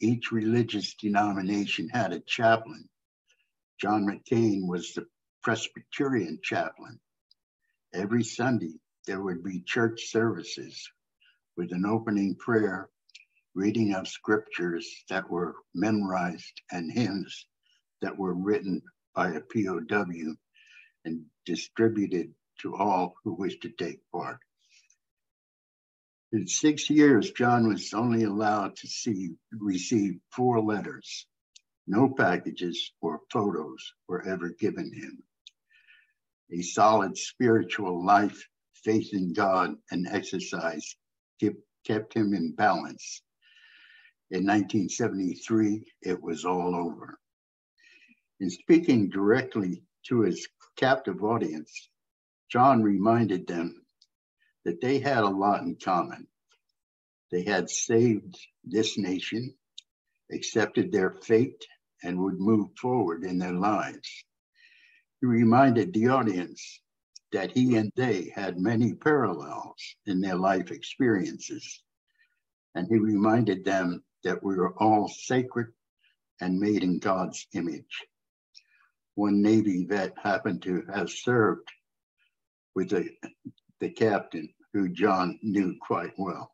each 0.03 0.33
religious 0.33 0.95
denomination 0.95 1.89
had 1.89 2.13
a 2.13 2.21
chaplain. 2.21 2.89
John 3.81 4.05
McCain 4.05 4.67
was 4.67 4.93
the 4.93 5.07
Presbyterian 5.43 6.41
chaplain. 6.43 6.99
Every 7.95 8.25
Sunday, 8.25 8.81
there 9.07 9.21
would 9.21 9.45
be 9.45 9.61
church 9.61 10.07
services 10.07 10.91
with 11.57 11.73
an 11.73 11.85
opening 11.85 12.37
prayer, 12.37 12.89
reading 13.55 13.95
of 13.95 14.09
scriptures 14.09 14.89
that 15.11 15.29
were 15.29 15.57
memorized, 15.75 16.63
and 16.71 16.91
hymns 16.91 17.47
that 18.01 18.17
were 18.17 18.33
written 18.33 18.81
by 19.15 19.33
a 19.33 19.41
POW 19.41 20.35
and 21.05 21.27
distributed 21.45 22.35
to 22.63 22.75
all 22.77 23.15
who 23.25 23.35
wished 23.35 23.63
to 23.63 23.69
take 23.69 24.01
part. 24.11 24.39
In 26.33 26.47
six 26.47 26.89
years, 26.89 27.31
John 27.33 27.69
was 27.69 27.93
only 27.93 28.25
allowed 28.25 28.77
to 28.77 28.87
see 28.89 29.37
receive 29.53 30.19
four 30.31 30.63
letters. 30.63 31.27
No 31.87 32.09
packages 32.09 32.93
or 33.03 33.21
photos 33.31 33.93
were 34.09 34.23
ever 34.23 34.49
given 34.49 34.91
him. 34.95 35.23
A 36.51 36.63
solid 36.63 37.17
spiritual 37.17 38.05
life, 38.05 38.49
faith 38.75 39.11
in 39.13 39.33
God, 39.33 39.77
and 39.91 40.07
exercise 40.09 40.97
kept, 41.41 41.61
kept 41.87 42.15
him 42.15 42.35
in 42.35 42.55
balance. 42.55 43.23
In 44.31 44.47
1973, 44.47 45.85
it 46.03 46.23
was 46.23 46.45
all 46.45 46.75
over. 46.75 47.19
In 48.41 48.51
speaking 48.51 49.09
directly 49.09 49.85
to 50.09 50.23
his 50.23 50.49
captive 50.77 51.23
audience, 51.23 51.91
John 52.51 52.83
reminded 52.83 53.47
them 53.47 53.87
that 54.65 54.81
they 54.81 54.99
had 54.99 55.25
a 55.25 55.29
lot 55.29 55.63
in 55.63 55.77
common. 55.77 56.27
They 57.31 57.45
had 57.45 57.71
saved 57.71 58.37
this 58.65 58.99
nation, 58.99 59.55
accepted 60.31 60.93
their 60.93 61.13
fate, 61.23 61.65
and 62.03 62.19
would 62.19 62.41
move 62.41 62.71
forward 62.81 63.25
in 63.25 63.39
their 63.39 63.55
lives. 63.55 64.25
He 65.23 65.29
reminded 65.29 65.93
the 65.93 66.09
audience 66.09 66.81
that 67.31 67.53
he 67.53 67.77
and 67.77 67.93
they 67.95 68.33
had 68.35 68.59
many 68.59 68.93
parallels 68.93 69.81
in 70.05 70.21
their 70.21 70.35
life 70.35 70.73
experiences. 70.73 71.81
And 72.75 72.89
he 72.89 72.99
reminded 72.99 73.65
them 73.65 74.03
that 74.25 74.43
we 74.43 74.57
were 74.57 74.77
all 74.83 75.07
sacred 75.07 75.69
and 76.41 76.59
made 76.59 76.83
in 76.83 76.99
God's 76.99 77.47
image. 77.55 78.05
One 79.15 79.43
Navy 79.43 79.87
vet 79.89 80.13
happened 80.19 80.63
to 80.63 80.83
have 80.93 81.09
served 81.09 81.69
with 82.75 82.91
the, 82.91 83.09
the 83.79 83.91
captain, 83.91 84.53
who 84.73 84.89
John 84.89 85.39
knew 85.41 85.77
quite 85.81 86.15
well. 86.19 86.51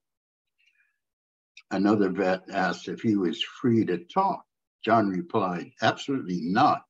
Another 1.71 2.11
vet 2.11 2.43
asked 2.53 2.89
if 2.89 3.01
he 3.01 3.17
was 3.17 3.43
free 3.43 3.87
to 3.87 4.05
talk. 4.05 4.45
John 4.85 5.09
replied, 5.09 5.71
Absolutely 5.81 6.41
not. 6.43 6.83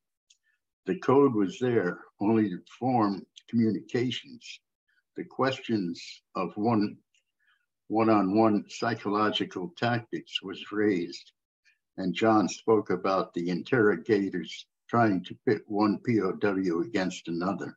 The 0.88 0.98
code 1.00 1.34
was 1.34 1.58
there 1.58 2.00
only 2.18 2.48
to 2.48 2.62
form 2.78 3.26
communications. 3.46 4.60
The 5.16 5.24
questions 5.24 6.22
of 6.34 6.56
one 6.56 6.96
one-on-one 7.88 8.70
psychological 8.70 9.74
tactics 9.76 10.40
was 10.40 10.72
raised, 10.72 11.32
and 11.98 12.14
John 12.14 12.48
spoke 12.48 12.88
about 12.88 13.34
the 13.34 13.50
interrogators 13.50 14.64
trying 14.88 15.24
to 15.24 15.36
pit 15.46 15.62
one 15.66 15.98
POW 15.98 16.80
against 16.80 17.28
another. 17.28 17.76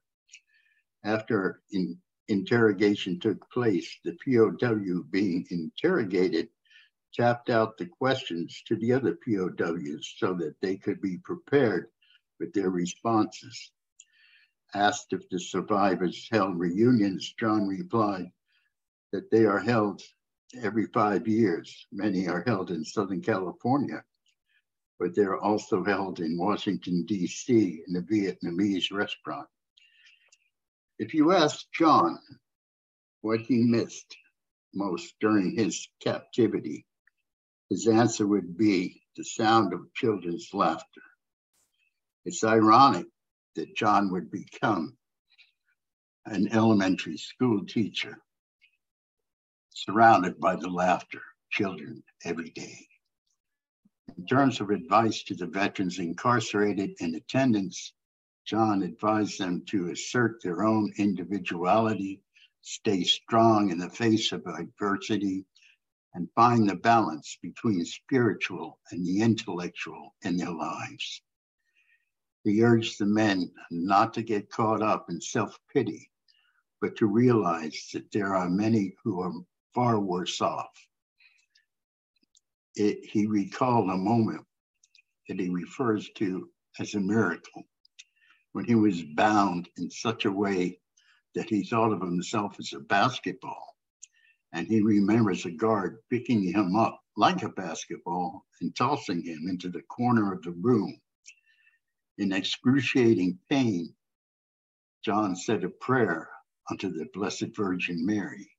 After 1.03 1.62
in, 1.70 2.00
interrogation 2.30 3.20
took 3.20 3.51
place, 3.51 3.94
the 4.06 4.18
POW 4.24 5.03
being 5.12 5.46
interrogated 5.50 6.48
tapped 7.13 7.50
out 7.50 7.77
the 7.77 7.88
questions 7.88 8.63
to 8.68 8.77
the 8.77 8.94
other 8.94 9.15
POWs 9.15 10.15
so 10.18 10.34
that 10.36 10.56
they 10.62 10.77
could 10.77 11.01
be 11.01 11.18
prepared 11.18 11.91
with 12.41 12.53
their 12.53 12.71
responses. 12.71 13.71
Asked 14.74 15.13
if 15.13 15.29
the 15.29 15.39
survivors 15.39 16.27
held 16.31 16.60
reunions, 16.60 17.33
John 17.39 17.67
replied 17.67 18.31
that 19.12 19.29
they 19.29 19.45
are 19.45 19.60
held 19.60 20.01
every 20.60 20.88
five 20.88 21.27
years. 21.27 21.86
Many 21.91 22.27
are 22.27 22.43
held 22.45 22.71
in 22.71 22.83
Southern 22.83 23.21
California, 23.21 24.03
but 25.00 25.15
they're 25.15 25.39
also 25.39 25.83
held 25.83 26.19
in 26.19 26.38
Washington, 26.38 27.05
D.C. 27.05 27.83
in 27.88 27.95
a 27.95 28.01
Vietnamese 28.01 28.91
restaurant. 28.91 29.48
If 30.98 31.13
you 31.13 31.33
ask 31.33 31.65
John 31.71 32.17
what 33.21 33.41
he 33.41 33.63
missed 33.63 34.17
most 34.74 35.13
during 35.19 35.55
his 35.55 35.88
captivity, 36.03 36.88
his 37.69 37.88
answer 37.88 38.25
would 38.25 38.57
be 38.57 39.03
the 39.15 39.24
sound 39.24 39.74
of 39.74 39.93
children's 39.93 40.50
laughter. 40.53 41.01
It's 42.24 42.44
ironic 42.44 43.08
that 43.56 43.75
John 43.75 44.12
would 44.12 44.30
become 44.30 44.96
an 46.25 46.50
elementary 46.50 47.18
school 47.18 47.66
teacher 47.66 48.16
surrounded 49.70 50.40
by 50.40 50.56
the 50.56 50.70
laughter 50.70 51.18
of 51.18 51.50
children 51.50 52.04
every 52.24 52.51
day. 52.51 52.88
In 54.18 54.28
terms 54.28 54.62
of 54.62 54.70
advice 54.70 55.24
to 55.24 55.36
the 55.36 55.48
veterans 55.48 55.98
incarcerated 55.98 56.92
in 57.00 57.16
attendance, 57.16 57.94
John 58.46 58.84
advised 58.84 59.40
them 59.40 59.66
to 59.70 59.90
assert 59.90 60.44
their 60.44 60.63
own 60.63 60.94
individuality, 60.98 62.22
stay 62.62 63.04
strong 63.04 63.72
in 63.72 63.80
the 63.80 63.90
face 63.90 64.32
of 64.32 64.46
adversity, 64.46 65.46
and 66.13 66.30
find 66.36 66.70
the 66.70 66.75
balance 66.75 67.40
between 67.42 67.84
spiritual 67.84 68.80
and 68.92 69.04
the 69.04 69.22
intellectual 69.22 70.13
in 70.22 70.38
their 70.38 70.51
lives. 70.51 71.24
He 72.43 72.63
urged 72.63 72.98
the 73.00 73.05
men 73.05 73.51
not 73.69 74.13
to 74.15 74.24
get 74.24 74.50
caught 74.50 74.81
up 74.81 75.10
in 75.10 75.21
self 75.21 75.57
pity, 75.71 76.10
but 76.79 76.95
to 76.98 77.05
realize 77.05 77.89
that 77.93 78.12
there 78.12 78.36
are 78.36 78.50
many 78.50 78.95
who 79.03 79.21
are 79.21 79.33
far 79.74 80.00
worse 80.00 80.41
off. 80.41 80.71
It, 82.75 83.05
he 83.05 83.27
recalled 83.27 83.89
a 83.89 83.98
moment 83.98 84.46
that 85.27 85.39
he 85.39 85.50
refers 85.50 86.09
to 86.16 86.50
as 86.79 86.96
a 86.96 87.00
miracle 87.00 87.63
when 88.53 88.66
he 88.66 88.75
was 88.75 89.03
bound 89.03 89.70
in 89.77 89.89
such 89.89 90.25
a 90.25 90.31
way 90.31 90.79
that 91.35 91.50
he 91.50 91.63
thought 91.63 91.94
of 91.94 92.01
himself 92.01 92.55
as 92.59 92.74
a 92.74 92.79
basketball. 92.79 93.75
And 94.53 94.68
he 94.68 94.81
remembers 94.81 95.46
a 95.46 95.51
guard 95.51 96.00
picking 96.09 96.44
him 96.44 96.75
up 96.75 97.00
like 97.16 97.44
a 97.44 97.50
basketball 97.50 98.46
and 98.61 98.75
tossing 98.75 99.24
him 99.24 99.48
into 99.48 99.70
the 99.70 99.81
corner 99.83 100.33
of 100.33 100.42
the 100.42 100.51
room. 100.51 101.00
In 102.17 102.33
excruciating 102.33 103.39
pain, 103.50 103.95
John 105.03 105.35
said 105.35 105.63
a 105.63 105.69
prayer 105.69 106.29
unto 106.69 106.89
the 106.91 107.05
Blessed 107.13 107.55
Virgin 107.55 108.05
Mary. 108.05 108.51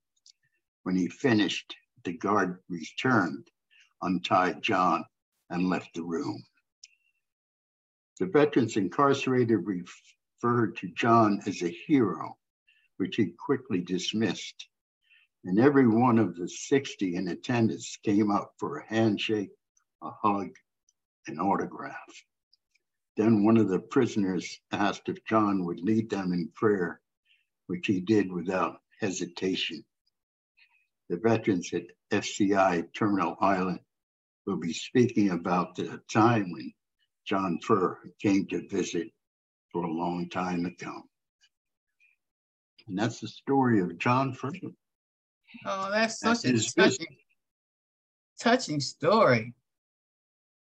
When 0.82 0.96
he 0.96 1.08
finished, 1.08 1.76
the 2.04 2.14
guard 2.14 2.62
returned, 2.68 3.50
untied 4.00 4.62
John, 4.62 5.04
and 5.50 5.68
left 5.68 5.94
the 5.94 6.02
room. 6.02 6.42
The 8.18 8.26
veterans 8.26 8.76
incarcerated 8.76 9.64
referred 9.64 10.76
to 10.78 10.88
John 10.88 11.40
as 11.46 11.62
a 11.62 11.68
hero, 11.68 12.38
which 12.96 13.16
he 13.16 13.34
quickly 13.38 13.80
dismissed. 13.80 14.68
And 15.44 15.58
every 15.58 15.86
one 15.86 16.18
of 16.18 16.36
the 16.36 16.48
60 16.48 17.16
in 17.16 17.28
attendance 17.28 17.98
came 18.02 18.30
up 18.30 18.54
for 18.58 18.78
a 18.78 18.86
handshake, 18.86 19.50
a 20.02 20.10
hug, 20.10 20.50
an 21.26 21.38
autograph. 21.38 22.24
Then 23.16 23.44
one 23.44 23.58
of 23.58 23.68
the 23.68 23.78
prisoners 23.78 24.60
asked 24.72 25.08
if 25.08 25.24
John 25.26 25.64
would 25.64 25.80
lead 25.80 26.08
them 26.08 26.32
in 26.32 26.48
prayer, 26.54 27.00
which 27.66 27.86
he 27.86 28.00
did 28.00 28.32
without 28.32 28.80
hesitation. 29.00 29.84
The 31.08 31.18
veterans 31.18 31.72
at 31.74 31.82
FCI 32.10 32.92
Terminal 32.94 33.36
Island 33.40 33.80
will 34.46 34.56
be 34.56 34.72
speaking 34.72 35.30
about 35.30 35.74
the 35.74 36.00
time 36.10 36.50
when 36.52 36.72
John 37.26 37.58
Fer 37.62 37.98
came 38.20 38.46
to 38.46 38.66
visit 38.68 39.12
for 39.70 39.84
a 39.84 39.92
long 39.92 40.28
time 40.28 40.64
to 40.64 40.84
come. 40.84 41.04
And 42.88 42.98
that's 42.98 43.20
the 43.20 43.28
story 43.28 43.80
of 43.80 43.98
John 43.98 44.32
Fer. 44.32 44.50
Oh, 45.66 45.90
that's 45.90 46.18
That's 46.20 46.42
such 46.42 46.50
a 46.50 46.74
touching, 46.74 47.16
touching 48.40 48.80
story. 48.80 49.54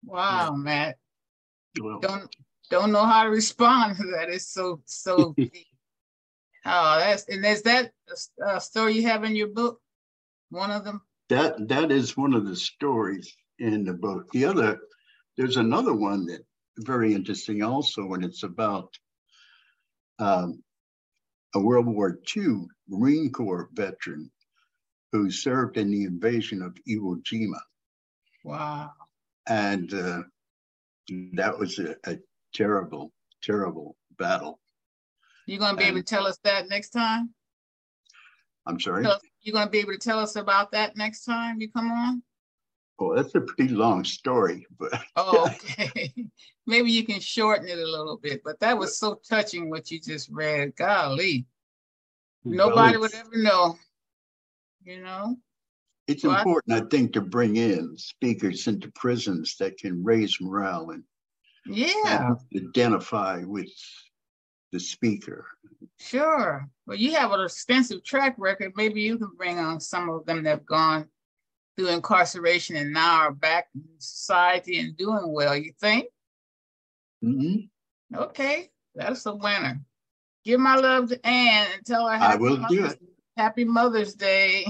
Wow, 0.03 0.55
Matt. 0.55 0.97
Well, 1.79 1.99
Don't 1.99 2.35
don't 2.69 2.91
know 2.91 3.05
how 3.05 3.23
to 3.23 3.29
respond 3.29 3.97
to 3.97 4.03
that. 4.15 4.29
It's 4.29 4.47
so 4.47 4.81
so. 4.85 5.35
Oh, 6.65 6.99
that's 6.99 7.23
and 7.29 7.43
is 7.45 7.61
that 7.63 7.93
a 8.45 8.59
story 8.59 8.93
you 8.93 9.07
have 9.07 9.23
in 9.23 9.33
your 9.33 9.47
book? 9.47 9.79
One 10.49 10.69
of 10.69 10.83
them? 10.83 11.01
that 11.29 11.67
that 11.67 11.91
is 11.91 12.17
one 12.17 12.33
of 12.33 12.45
the 12.45 12.55
stories 12.55 13.35
in 13.59 13.83
the 13.83 13.93
book. 13.93 14.29
The 14.31 14.45
other, 14.45 14.79
there's 15.37 15.57
another 15.57 15.93
one 15.93 16.25
that 16.25 16.41
very 16.79 17.13
interesting 17.13 17.63
also, 17.63 18.13
and 18.13 18.25
it's 18.25 18.43
about 18.43 18.97
um, 20.17 20.61
a 21.55 21.59
World 21.59 21.85
War 21.85 22.19
II 22.35 22.65
Marine 22.87 23.31
Corps 23.31 23.69
veteran 23.73 24.29
who 25.11 25.31
served 25.31 25.77
in 25.77 25.89
the 25.89 26.03
invasion 26.03 26.61
of 26.61 26.75
Iwo 26.87 27.21
Jima. 27.23 27.59
Wow. 28.43 28.91
And 29.47 29.93
uh, 29.93 30.23
that 31.33 31.57
was 31.57 31.79
a, 31.79 31.95
a 32.05 32.17
terrible, 32.53 33.11
terrible 33.41 33.97
battle. 34.17 34.59
You 35.45 35.57
gonna 35.57 35.77
be 35.77 35.85
able 35.85 35.97
to 35.97 36.03
tell 36.03 36.27
us 36.27 36.37
that 36.43 36.69
next 36.69 36.89
time? 36.89 37.33
I'm 38.65 38.79
sorry. 38.79 39.03
Tell 39.03 39.13
us- 39.13 39.21
You 39.41 39.53
gonna 39.53 39.69
be 39.69 39.79
able 39.79 39.93
to 39.93 39.97
tell 39.97 40.19
us 40.19 40.35
about 40.35 40.71
that 40.71 40.95
next 40.95 41.23
time 41.23 41.59
you 41.59 41.71
come 41.71 41.91
on? 41.91 42.23
Well, 42.99 43.15
that's 43.15 43.33
a 43.33 43.41
pretty 43.41 43.73
long 43.73 44.03
story, 44.03 44.67
but 44.77 44.91
Oh, 45.15 45.47
okay. 45.47 46.13
Maybe 46.67 46.91
you 46.91 47.05
can 47.05 47.19
shorten 47.19 47.67
it 47.67 47.79
a 47.79 47.87
little 47.87 48.17
bit, 48.17 48.41
but 48.43 48.59
that 48.59 48.77
was 48.77 48.99
so 48.99 49.19
touching 49.27 49.69
what 49.69 49.89
you 49.89 49.99
just 49.99 50.29
read. 50.29 50.75
Golly, 50.75 51.47
nobody 52.45 52.97
well, 52.97 53.01
would 53.01 53.15
ever 53.15 53.37
know. 53.37 53.75
You 54.83 55.01
know? 55.01 55.37
It's 56.09 56.23
Well, 56.23 56.39
important, 56.39 56.73
I 56.73 56.87
think, 56.89 57.13
to 57.13 57.21
bring 57.21 57.57
in 57.57 57.95
speakers 57.95 58.67
into 58.67 58.91
prisons 58.93 59.55
that 59.57 59.77
can 59.77 60.03
raise 60.03 60.41
morale 60.41 60.89
and 60.89 61.03
Yeah, 61.67 62.33
and 62.51 62.67
identify 62.75 63.43
with 63.45 63.69
the 64.71 64.79
speaker. 64.79 65.45
sure. 65.99 66.67
Well, 66.87 66.97
you 66.97 67.13
have 67.13 67.31
an 67.31 67.41
extensive 67.41 68.03
track 68.03 68.33
record. 68.39 68.73
Maybe 68.75 69.01
you 69.01 69.19
can 69.19 69.29
bring 69.37 69.59
on 69.59 69.79
some 69.79 70.09
of 70.09 70.25
them 70.25 70.43
that 70.43 70.49
have 70.49 70.65
gone 70.65 71.07
through 71.77 71.89
incarceration 71.89 72.75
and 72.75 72.91
now 72.91 73.19
are 73.19 73.31
back 73.31 73.69
in 73.75 73.83
society 73.99 74.79
and 74.79 74.97
doing 74.97 75.31
well. 75.31 75.55
You 75.55 75.73
think? 75.79 76.07
Mhm. 77.23 77.69
Okay, 78.15 78.71
that's 78.95 79.27
a 79.27 79.35
winner. 79.35 79.79
Give 80.43 80.59
my 80.59 80.75
love 80.75 81.09
to 81.09 81.23
Anne 81.23 81.67
and 81.71 81.85
tell 81.85 82.07
her 82.07 82.15
I 82.15 82.35
will 82.35 82.65
do 82.67 82.85
it. 82.87 82.99
Happy 83.37 83.63
Mother's 83.63 84.15
Day. 84.15 84.65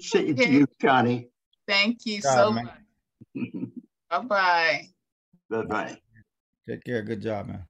Same 0.00 0.34
to 0.36 0.42
Okay. 0.42 0.50
you, 0.52 0.66
Connie. 0.80 1.28
Thank 1.68 2.06
you 2.06 2.20
Job, 2.20 2.34
so 2.34 2.52
man. 2.52 2.64
much. 2.64 3.44
Bye-bye. 4.10 4.88
Bye-bye. 5.50 5.96
Take 6.68 6.84
care. 6.84 7.02
Good 7.02 7.22
job, 7.22 7.48
man. 7.48 7.64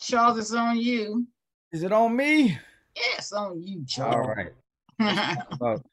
Charles, 0.00 0.38
it's 0.38 0.52
on 0.52 0.78
you. 0.78 1.26
Is 1.72 1.82
it 1.82 1.92
on 1.92 2.14
me? 2.16 2.58
Yes, 2.96 3.32
on 3.32 3.60
you, 3.62 3.84
Charles. 3.86 4.28
right. 4.36 4.52
About 5.52 5.84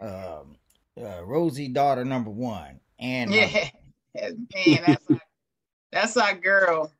um, 0.00 0.56
uh, 1.00 1.24
Rosie, 1.24 1.68
daughter 1.68 2.04
number 2.04 2.30
one, 2.30 2.80
and 2.98 3.30
my- 3.30 3.70
yeah, 4.14 4.30
man, 4.66 4.82
that's 4.86 5.10
our 5.10 5.20
That's 5.92 6.16
our 6.16 6.34
girl. 6.34 6.92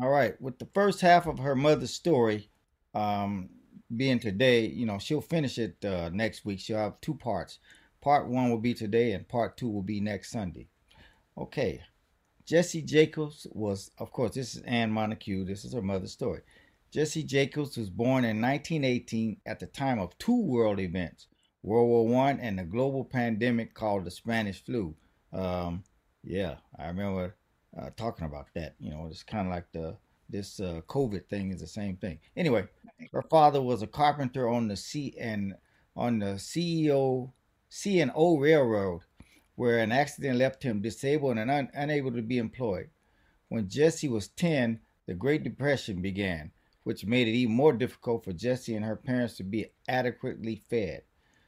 All 0.00 0.08
right. 0.08 0.40
With 0.40 0.58
the 0.58 0.68
first 0.72 1.00
half 1.00 1.26
of 1.26 1.38
her 1.40 1.56
mother's 1.56 1.92
story 1.92 2.50
um, 2.94 3.48
being 3.94 4.18
today, 4.18 4.66
you 4.66 4.86
know, 4.86 4.98
she'll 4.98 5.20
finish 5.20 5.58
it 5.58 5.84
uh, 5.84 6.10
next 6.12 6.44
week. 6.44 6.60
She'll 6.60 6.78
have 6.78 7.00
two 7.00 7.14
parts. 7.14 7.58
Part 8.00 8.28
one 8.28 8.50
will 8.50 8.58
be 8.58 8.74
today, 8.74 9.12
and 9.12 9.28
part 9.28 9.56
two 9.56 9.68
will 9.68 9.82
be 9.82 10.00
next 10.00 10.30
Sunday. 10.30 10.68
Okay. 11.36 11.82
Jesse 12.46 12.82
Jacobs 12.82 13.46
was, 13.52 13.90
of 13.98 14.10
course, 14.10 14.34
this 14.34 14.56
is 14.56 14.62
Anne 14.62 14.90
Montague. 14.90 15.44
This 15.44 15.64
is 15.64 15.72
her 15.72 15.82
mother's 15.82 16.12
story. 16.12 16.40
Jesse 16.90 17.22
Jacobs 17.22 17.76
was 17.76 17.90
born 17.90 18.24
in 18.24 18.40
1918 18.40 19.36
at 19.46 19.60
the 19.60 19.66
time 19.66 20.00
of 20.00 20.16
two 20.18 20.40
world 20.40 20.80
events 20.80 21.28
World 21.62 21.88
War 21.88 22.08
One 22.08 22.40
and 22.40 22.58
the 22.58 22.64
global 22.64 23.04
pandemic 23.04 23.74
called 23.74 24.04
the 24.04 24.10
Spanish 24.10 24.64
flu. 24.64 24.94
Um, 25.32 25.84
yeah, 26.24 26.56
I 26.78 26.86
remember 26.88 27.36
uh, 27.78 27.90
talking 27.96 28.24
about 28.24 28.46
that. 28.54 28.74
You 28.80 28.90
know, 28.90 29.06
it's 29.10 29.22
kind 29.22 29.46
of 29.46 29.52
like 29.52 29.70
the 29.72 29.96
this 30.30 30.60
uh, 30.60 30.80
COVID 30.86 31.26
thing 31.26 31.50
is 31.50 31.60
the 31.60 31.66
same 31.66 31.96
thing. 31.96 32.18
Anyway, 32.36 32.66
her 33.12 33.22
father 33.22 33.60
was 33.60 33.82
a 33.82 33.86
carpenter 33.86 34.48
on 34.48 34.68
the 34.68 34.76
C 34.76 35.14
and 35.18 35.54
on 35.96 36.18
the 36.18 36.34
CEO 36.34 37.32
C 37.68 38.00
and 38.00 38.10
O 38.14 38.38
Railroad, 38.38 39.02
where 39.54 39.78
an 39.78 39.92
accident 39.92 40.38
left 40.38 40.62
him 40.62 40.80
disabled 40.80 41.38
and 41.38 41.50
un- 41.50 41.70
unable 41.74 42.12
to 42.12 42.22
be 42.22 42.38
employed. 42.38 42.90
When 43.48 43.68
Jesse 43.68 44.08
was 44.08 44.28
ten, 44.28 44.80
the 45.06 45.14
Great 45.14 45.42
Depression 45.42 46.02
began, 46.02 46.52
which 46.84 47.04
made 47.04 47.28
it 47.28 47.32
even 47.32 47.54
more 47.54 47.72
difficult 47.72 48.24
for 48.24 48.32
Jesse 48.32 48.74
and 48.74 48.84
her 48.84 48.96
parents 48.96 49.36
to 49.36 49.44
be 49.44 49.66
adequately 49.88 50.62
fed. 50.68 51.02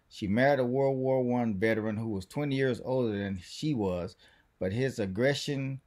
She 0.08 0.26
married 0.26 0.60
a 0.60 0.64
World 0.64 0.98
War 0.98 1.22
One 1.22 1.58
veteran 1.58 1.96
who 1.96 2.08
was 2.08 2.26
20 2.26 2.54
years 2.54 2.80
older 2.84 3.16
than 3.16 3.40
she 3.42 3.72
was, 3.72 4.14
but 4.58 4.72
his 4.72 4.98
aggression 4.98 5.80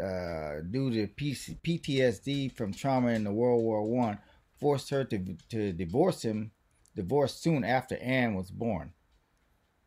uh, 0.00 0.60
due 0.70 0.90
to 0.90 1.06
PC- 1.08 1.58
PTSD 1.62 2.52
from 2.52 2.72
trauma 2.72 3.10
in 3.10 3.24
the 3.24 3.32
World 3.32 3.62
War 3.62 3.84
One 3.84 4.18
forced 4.58 4.90
her 4.90 5.04
to, 5.04 5.36
to 5.50 5.72
divorce 5.72 6.22
him, 6.22 6.52
divorced 6.94 7.42
soon 7.42 7.64
after 7.64 7.96
Anne 7.98 8.34
was 8.34 8.50
born. 8.50 8.92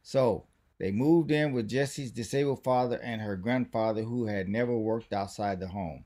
So 0.03 0.45
they 0.79 0.91
moved 0.91 1.31
in 1.31 1.51
with 1.51 1.67
Jesse's 1.67 2.11
disabled 2.11 2.63
father 2.63 2.99
and 3.01 3.21
her 3.21 3.35
grandfather, 3.35 4.03
who 4.03 4.25
had 4.25 4.47
never 4.47 4.77
worked 4.77 5.13
outside 5.13 5.59
the 5.59 5.67
home. 5.67 6.05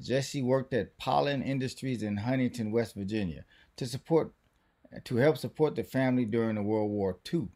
Jesse 0.00 0.42
worked 0.42 0.74
at 0.74 0.98
Polan 0.98 1.44
Industries 1.44 2.02
in 2.02 2.18
Huntington, 2.18 2.70
West 2.70 2.94
Virginia, 2.94 3.44
to 3.76 3.86
support 3.86 4.32
to 5.04 5.16
help 5.16 5.36
support 5.36 5.74
the 5.74 5.82
family 5.82 6.24
during 6.24 6.54
the 6.54 6.62
World 6.62 6.90
War 6.90 7.18
II. 7.32 7.48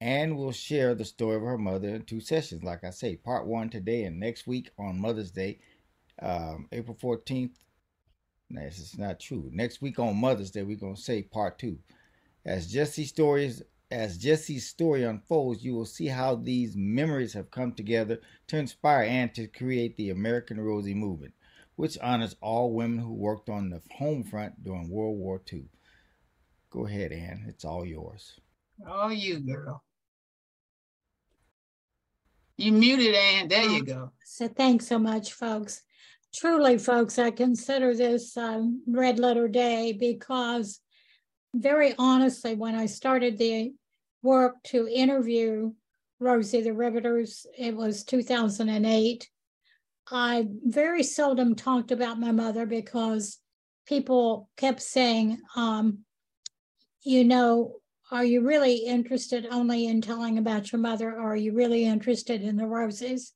Anne 0.00 0.36
will 0.36 0.52
share 0.52 0.94
the 0.94 1.04
story 1.04 1.36
of 1.36 1.42
her 1.42 1.58
mother 1.58 1.88
in 1.88 2.02
two 2.02 2.20
sessions. 2.20 2.62
Like 2.62 2.84
I 2.84 2.90
say, 2.90 3.16
part 3.16 3.46
one 3.46 3.68
today 3.68 4.04
and 4.04 4.20
next 4.20 4.46
week 4.46 4.70
on 4.78 5.00
Mother's 5.00 5.30
Day, 5.30 5.58
um, 6.22 6.68
April 6.72 6.96
14th. 6.96 7.56
No, 8.50 8.62
this 8.62 8.78
is 8.78 8.96
not 8.96 9.20
true. 9.20 9.50
Next 9.52 9.82
week 9.82 9.98
on 9.98 10.16
Mother's 10.16 10.50
Day, 10.50 10.62
we're 10.62 10.76
gonna 10.76 10.96
say 10.96 11.22
part 11.22 11.58
two. 11.58 11.78
As 12.44 12.70
Jesse's 12.72 13.08
stories 13.08 13.62
as 13.90 14.18
Jesse's 14.18 14.66
story 14.66 15.04
unfolds, 15.04 15.64
you 15.64 15.74
will 15.74 15.86
see 15.86 16.06
how 16.06 16.34
these 16.36 16.76
memories 16.76 17.32
have 17.32 17.50
come 17.50 17.72
together 17.72 18.20
to 18.48 18.58
inspire 18.58 19.02
Anne 19.02 19.30
to 19.30 19.46
create 19.46 19.96
the 19.96 20.10
American 20.10 20.60
Rosie 20.60 20.94
movement, 20.94 21.32
which 21.76 21.98
honors 22.02 22.36
all 22.42 22.74
women 22.74 22.98
who 22.98 23.14
worked 23.14 23.48
on 23.48 23.70
the 23.70 23.80
home 23.92 24.24
front 24.24 24.62
during 24.62 24.90
World 24.90 25.18
War 25.18 25.40
II. 25.50 25.64
Go 26.70 26.86
ahead, 26.86 27.12
Anne. 27.12 27.46
It's 27.48 27.64
all 27.64 27.86
yours. 27.86 28.38
Oh, 28.86 29.08
you 29.08 29.40
girl. 29.40 29.82
You 32.58 32.72
muted, 32.72 33.14
Ann. 33.14 33.46
There 33.46 33.64
you 33.64 33.84
go. 33.84 34.10
So 34.24 34.48
thanks 34.48 34.88
so 34.88 34.98
much, 34.98 35.32
folks. 35.32 35.80
Truly, 36.34 36.76
folks, 36.76 37.16
I 37.16 37.30
consider 37.30 37.94
this 37.94 38.36
um, 38.36 38.82
Red 38.86 39.20
Letter 39.20 39.46
Day 39.46 39.92
because, 39.92 40.80
very 41.54 41.94
honestly, 41.98 42.56
when 42.56 42.74
I 42.74 42.86
started 42.86 43.38
the 43.38 43.72
work 44.22 44.56
to 44.64 44.88
interview 44.88 45.72
Rosie 46.18 46.62
the 46.62 46.72
Riveters, 46.72 47.46
it 47.56 47.76
was 47.76 48.02
2008. 48.02 49.28
I 50.10 50.48
very 50.64 51.04
seldom 51.04 51.54
talked 51.54 51.92
about 51.92 52.18
my 52.18 52.32
mother 52.32 52.66
because 52.66 53.38
people 53.86 54.50
kept 54.56 54.82
saying, 54.82 55.38
um, 55.54 56.00
you 57.04 57.22
know, 57.22 57.76
are 58.10 58.24
you 58.24 58.46
really 58.46 58.76
interested 58.76 59.46
only 59.50 59.86
in 59.86 60.00
telling 60.00 60.38
about 60.38 60.72
your 60.72 60.80
mother 60.80 61.10
or 61.10 61.32
are 61.32 61.36
you 61.36 61.52
really 61.52 61.84
interested 61.84 62.42
in 62.42 62.56
the 62.56 62.66
roses? 62.66 63.32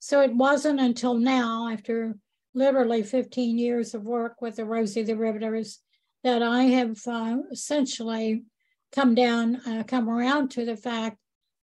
So 0.00 0.20
it 0.20 0.34
wasn't 0.34 0.80
until 0.80 1.14
now 1.14 1.68
after 1.68 2.16
literally 2.54 3.02
15 3.02 3.58
years 3.58 3.94
of 3.94 4.02
work 4.02 4.40
with 4.40 4.56
the 4.56 4.64
rosie 4.64 5.02
the 5.02 5.14
riveters 5.14 5.80
that 6.24 6.42
i 6.42 6.62
have 6.62 6.98
uh, 7.06 7.36
essentially 7.52 8.42
come 8.90 9.14
down 9.14 9.56
uh, 9.66 9.84
come 9.86 10.08
around 10.08 10.50
to 10.50 10.64
the 10.64 10.76
fact 10.76 11.18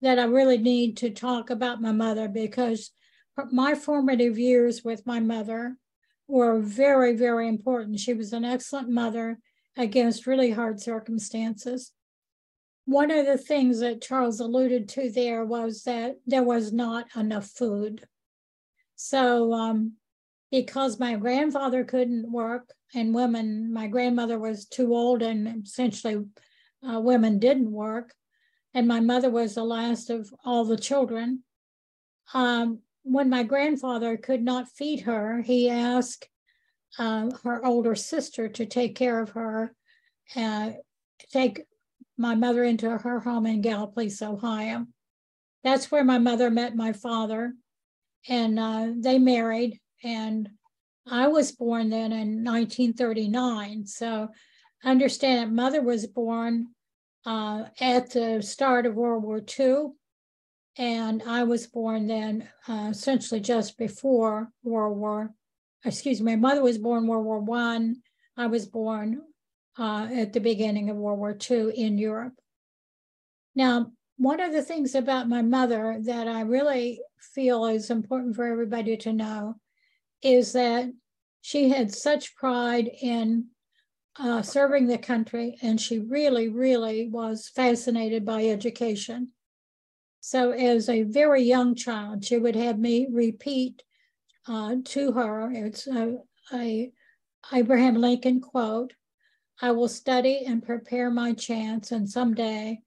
that 0.01 0.17
i 0.17 0.23
really 0.23 0.57
need 0.57 0.97
to 0.97 1.11
talk 1.11 1.51
about 1.51 1.81
my 1.81 1.91
mother 1.91 2.27
because 2.27 2.91
my 3.51 3.75
formative 3.75 4.37
years 4.37 4.83
with 4.83 5.05
my 5.05 5.19
mother 5.19 5.77
were 6.27 6.59
very 6.59 7.15
very 7.15 7.47
important. 7.47 7.99
She 7.99 8.13
was 8.13 8.33
an 8.33 8.45
excellent 8.45 8.89
mother 8.89 9.39
against 9.77 10.27
really 10.27 10.51
hard 10.51 10.79
circumstances 10.79 11.91
one 12.85 13.11
of 13.11 13.25
the 13.25 13.37
things 13.37 13.79
that 13.79 14.01
Charles 14.01 14.39
alluded 14.39 14.89
to 14.89 15.09
there 15.11 15.45
was 15.45 15.83
that 15.83 16.17
there 16.25 16.43
was 16.43 16.73
not 16.73 17.07
enough 17.15 17.47
food. 17.47 18.05
So, 18.95 19.53
um, 19.53 19.93
because 20.51 20.99
my 20.99 21.15
grandfather 21.15 21.83
couldn't 21.83 22.31
work 22.31 22.73
and 22.93 23.15
women, 23.15 23.71
my 23.71 23.87
grandmother 23.87 24.37
was 24.37 24.65
too 24.65 24.93
old 24.93 25.21
and 25.21 25.65
essentially 25.65 26.25
uh, 26.87 26.99
women 26.99 27.39
didn't 27.39 27.71
work, 27.71 28.13
and 28.73 28.87
my 28.87 28.99
mother 28.99 29.29
was 29.29 29.55
the 29.55 29.63
last 29.63 30.09
of 30.09 30.33
all 30.43 30.65
the 30.65 30.77
children. 30.77 31.43
Um, 32.33 32.79
when 33.03 33.29
my 33.29 33.43
grandfather 33.43 34.17
could 34.17 34.43
not 34.43 34.69
feed 34.69 35.01
her, 35.01 35.41
he 35.41 35.69
asked 35.69 36.27
uh, 36.97 37.29
her 37.43 37.65
older 37.65 37.95
sister 37.95 38.49
to 38.49 38.65
take 38.65 38.95
care 38.95 39.19
of 39.19 39.31
her, 39.31 39.75
uh, 40.35 40.71
take 41.31 41.65
my 42.21 42.35
mother 42.35 42.63
into 42.63 42.89
her 42.89 43.19
home 43.19 43.47
in 43.47 43.61
Gallipolis, 43.61 44.21
Ohio. 44.21 44.85
That's 45.63 45.91
where 45.91 46.03
my 46.03 46.19
mother 46.19 46.49
met 46.49 46.75
my 46.75 46.93
father, 46.93 47.53
and 48.29 48.59
uh, 48.59 48.87
they 48.95 49.17
married. 49.19 49.79
And 50.03 50.49
I 51.09 51.27
was 51.27 51.51
born 51.51 51.89
then 51.89 52.11
in 52.11 52.43
1939. 52.43 53.87
So 53.87 54.29
understand 54.83 55.39
that 55.39 55.53
mother 55.53 55.81
was 55.81 56.07
born 56.07 56.67
uh, 57.25 57.65
at 57.79 58.11
the 58.11 58.41
start 58.41 58.85
of 58.85 58.95
World 58.95 59.23
War 59.23 59.41
II, 59.59 59.87
and 60.77 61.23
I 61.25 61.43
was 61.43 61.67
born 61.67 62.07
then 62.07 62.47
uh, 62.67 62.89
essentially 62.91 63.41
just 63.41 63.77
before 63.77 64.49
World 64.63 64.97
War. 64.97 65.33
Excuse 65.83 66.21
me, 66.21 66.35
my 66.35 66.49
mother 66.49 66.61
was 66.61 66.77
born 66.77 67.07
World 67.07 67.25
War 67.25 67.39
One. 67.39 67.97
I. 68.37 68.43
I 68.43 68.47
was 68.47 68.65
born 68.65 69.21
uh, 69.77 70.07
at 70.13 70.33
the 70.33 70.39
beginning 70.39 70.89
of 70.89 70.97
World 70.97 71.19
War 71.19 71.37
II 71.49 71.71
in 71.75 71.97
Europe. 71.97 72.33
Now, 73.55 73.91
one 74.17 74.39
of 74.39 74.51
the 74.51 74.61
things 74.61 74.95
about 74.95 75.29
my 75.29 75.41
mother 75.41 75.97
that 76.03 76.27
I 76.27 76.41
really 76.41 77.01
feel 77.33 77.65
is 77.65 77.89
important 77.89 78.35
for 78.35 78.45
everybody 78.45 78.97
to 78.97 79.13
know 79.13 79.55
is 80.21 80.53
that 80.53 80.91
she 81.41 81.69
had 81.69 81.93
such 81.93 82.35
pride 82.35 82.89
in 83.01 83.47
uh, 84.19 84.41
serving 84.41 84.87
the 84.87 84.97
country, 84.97 85.57
and 85.61 85.79
she 85.79 85.99
really, 85.99 86.49
really 86.49 87.07
was 87.07 87.49
fascinated 87.49 88.25
by 88.25 88.45
education. 88.45 89.29
So, 90.19 90.51
as 90.51 90.89
a 90.89 91.03
very 91.03 91.41
young 91.41 91.73
child, 91.73 92.23
she 92.23 92.37
would 92.37 92.55
have 92.55 92.77
me 92.77 93.07
repeat 93.09 93.81
uh, 94.47 94.75
to 94.83 95.13
her. 95.13 95.51
It's 95.51 95.87
a, 95.87 96.17
a 96.53 96.91
Abraham 97.51 97.95
Lincoln 97.95 98.41
quote 98.41 98.93
I 99.63 99.71
will 99.71 99.87
study 99.87 100.43
and 100.47 100.63
prepare 100.63 101.11
my 101.11 101.33
chance, 101.33 101.91
and 101.91 102.09
someday 102.09 102.81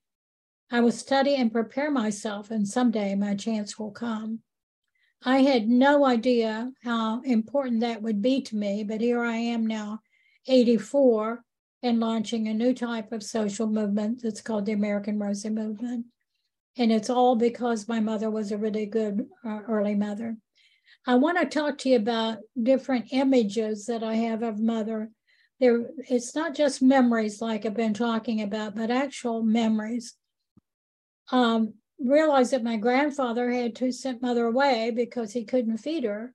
I 0.73 0.81
will 0.81 0.91
study 0.91 1.37
and 1.37 1.53
prepare 1.53 1.91
myself, 1.91 2.51
and 2.51 2.67
someday 2.67 3.15
my 3.15 3.37
chance 3.37 3.79
will 3.79 3.93
come. 3.93 4.41
I 5.23 5.43
had 5.43 5.69
no 5.69 6.05
idea 6.05 6.73
how 6.83 7.23
important 7.23 7.81
that 7.81 8.03
would 8.03 8.21
be 8.21 8.43
to 8.43 8.57
me, 8.57 8.83
but 8.83 9.01
here 9.01 9.23
I 9.23 9.37
am 9.37 9.65
now, 9.65 10.01
84, 10.49 11.45
and 11.85 12.01
launching 12.01 12.49
a 12.49 12.55
new 12.55 12.75
type 12.75 13.13
of 13.13 13.23
social 13.23 13.69
movement 13.69 14.23
that's 14.23 14.41
called 14.41 14.67
the 14.67 14.73
American 14.73 15.19
Rosie 15.19 15.51
Movement. 15.51 16.07
And 16.77 16.91
it's 16.91 17.09
all 17.09 17.37
because 17.37 17.87
my 17.87 18.01
mother 18.01 18.31
was 18.31 18.51
a 18.51 18.59
really 18.59 18.87
good 18.87 19.29
uh, 19.45 19.61
early 19.69 19.95
mother. 19.95 20.37
I 21.07 21.15
want 21.15 21.39
to 21.39 21.47
talk 21.47 21.79
to 21.79 21.91
you 21.91 21.97
about 21.97 22.39
different 22.61 23.13
images 23.13 23.87
that 23.87 24.03
I 24.03 24.15
have 24.15 24.43
of 24.43 24.59
mother 24.59 25.11
there 25.65 25.87
it's 26.11 26.35
not 26.35 26.55
just 26.55 26.83
memories 26.83 27.41
like 27.41 27.65
I've 27.65 27.75
been 27.75 27.95
talking 27.95 28.43
about, 28.43 28.75
but 28.75 28.91
actual 28.91 29.43
memories. 29.43 30.15
Um, 31.33 31.75
realized 31.99 32.53
that 32.53 32.63
my 32.63 32.77
grandfather 32.77 33.51
had 33.51 33.75
to 33.77 33.91
send 33.91 34.21
mother 34.21 34.45
away 34.45 34.93
because 34.95 35.33
he 35.33 35.45
couldn't 35.45 35.79
feed 35.79 36.05
her. 36.05 36.35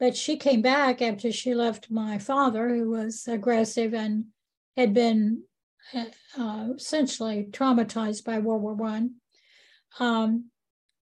But 0.00 0.16
she 0.16 0.36
came 0.36 0.60
back 0.60 1.00
after 1.00 1.30
she 1.30 1.54
left 1.54 1.88
my 1.88 2.18
father, 2.18 2.68
who 2.68 2.90
was 2.90 3.28
aggressive 3.28 3.94
and 3.94 4.24
had 4.76 4.92
been 4.92 5.44
uh, 5.94 6.70
essentially 6.74 7.46
traumatized 7.52 8.24
by 8.24 8.40
World 8.40 8.62
War 8.62 8.74
One. 8.74 9.16
Um, 10.00 10.46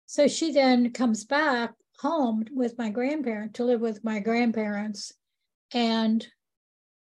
so 0.05 0.29
she 0.29 0.53
then 0.53 0.93
comes 0.93 1.25
back 1.25 1.73
home 1.99 2.45
with 2.49 2.77
my 2.77 2.89
grandparents 2.89 3.57
to 3.57 3.65
live 3.65 3.81
with 3.81 4.05
my 4.05 4.19
grandparents, 4.19 5.11
and 5.73 6.25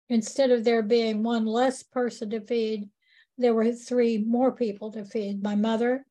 instead 0.08 0.50
of 0.50 0.64
there 0.64 0.82
being 0.82 1.22
one 1.22 1.46
less 1.46 1.82
person 1.82 2.30
to 2.30 2.40
feed, 2.40 2.88
there 3.38 3.54
were 3.54 3.72
three 3.72 4.18
more 4.18 4.52
people 4.52 4.92
to 4.92 5.04
feed. 5.04 5.42
My 5.42 5.54
mother, 5.54 6.06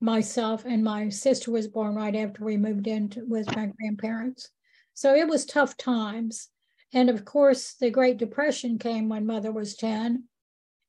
myself, 0.00 0.64
and 0.64 0.82
my 0.82 1.08
sister 1.08 1.50
was 1.50 1.68
born 1.68 1.94
right 1.94 2.16
after 2.16 2.44
we 2.44 2.56
moved 2.56 2.86
in 2.86 3.08
to, 3.10 3.24
with 3.24 3.46
my 3.54 3.72
grandparents. 3.78 4.50
So 4.94 5.14
it 5.14 5.28
was 5.28 5.44
tough 5.44 5.76
times. 5.76 6.48
And 6.92 7.10
of 7.10 7.24
course, 7.24 7.74
the 7.74 7.90
Great 7.90 8.16
Depression 8.16 8.78
came 8.78 9.08
when 9.08 9.26
mother 9.26 9.52
was 9.52 9.76
10, 9.76 10.24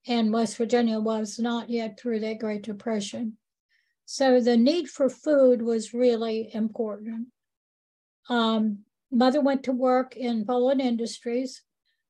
and 0.07 0.33
West 0.33 0.57
Virginia 0.57 0.99
was 0.99 1.39
not 1.39 1.69
yet 1.69 1.99
through 1.99 2.21
that 2.21 2.39
Great 2.39 2.63
Depression. 2.63 3.37
So 4.05 4.39
the 4.39 4.57
need 4.57 4.89
for 4.89 5.09
food 5.09 5.61
was 5.61 5.93
really 5.93 6.49
important. 6.53 7.27
Um, 8.27 8.79
mother 9.11 9.41
went 9.41 9.63
to 9.63 9.71
work 9.71 10.15
in 10.15 10.45
Polan 10.45 10.79
Industries. 10.79 11.61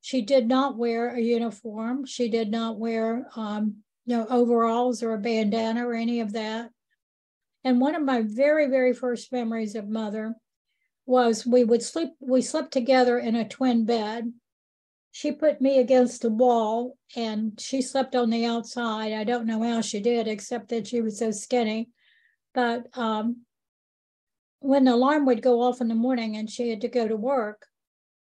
She 0.02 0.22
did 0.22 0.48
not 0.48 0.78
wear 0.78 1.14
a 1.14 1.20
uniform. 1.20 2.06
She 2.06 2.30
did 2.30 2.50
not 2.50 2.78
wear 2.78 3.28
um, 3.36 3.84
you 4.06 4.18
know, 4.18 4.28
overalls 4.28 5.04
or 5.04 5.14
a 5.14 5.20
bandana 5.20 5.88
or 5.88 5.94
any 5.94 6.20
of 6.20 6.34
that. 6.34 6.72
And 7.64 7.80
one 7.80 7.94
of 7.94 8.02
my 8.02 8.24
very, 8.24 8.68
very 8.68 8.94
first 8.94 9.32
memories 9.32 9.76
of 9.76 9.88
mother 9.88 10.36
was 11.06 11.46
we 11.46 11.64
would 11.64 11.84
sleep, 11.84 12.10
we 12.20 12.42
slept 12.42 12.72
together 12.72 13.20
in 13.20 13.36
a 13.36 13.48
twin 13.48 13.86
bed. 13.86 14.34
She 15.12 15.32
put 15.32 15.60
me 15.60 15.80
against 15.80 16.22
the 16.22 16.30
wall 16.30 16.98
and 17.16 17.60
she 17.60 17.82
slept 17.82 18.16
on 18.16 18.30
the 18.30 18.46
outside. 18.46 19.14
I 19.14 19.24
don't 19.24 19.48
know 19.48 19.62
how 19.62 19.82
she 19.82 20.00
did, 20.00 20.28
except 20.28 20.70
that 20.70 20.88
she 20.88 21.02
was 21.02 21.20
so 21.20 21.32
skinny. 21.32 21.90
But 22.54 22.88
um, 22.98 23.42
when 24.60 24.86
the 24.86 24.94
alarm 24.94 25.26
would 25.26 25.42
go 25.42 25.62
off 25.62 25.82
in 25.82 25.88
the 25.88 25.96
morning 25.96 26.36
and 26.36 26.50
she 26.50 26.70
had 26.70 26.82
to 26.82 26.88
go 26.88 27.08
to 27.08 27.16
work, 27.16 27.66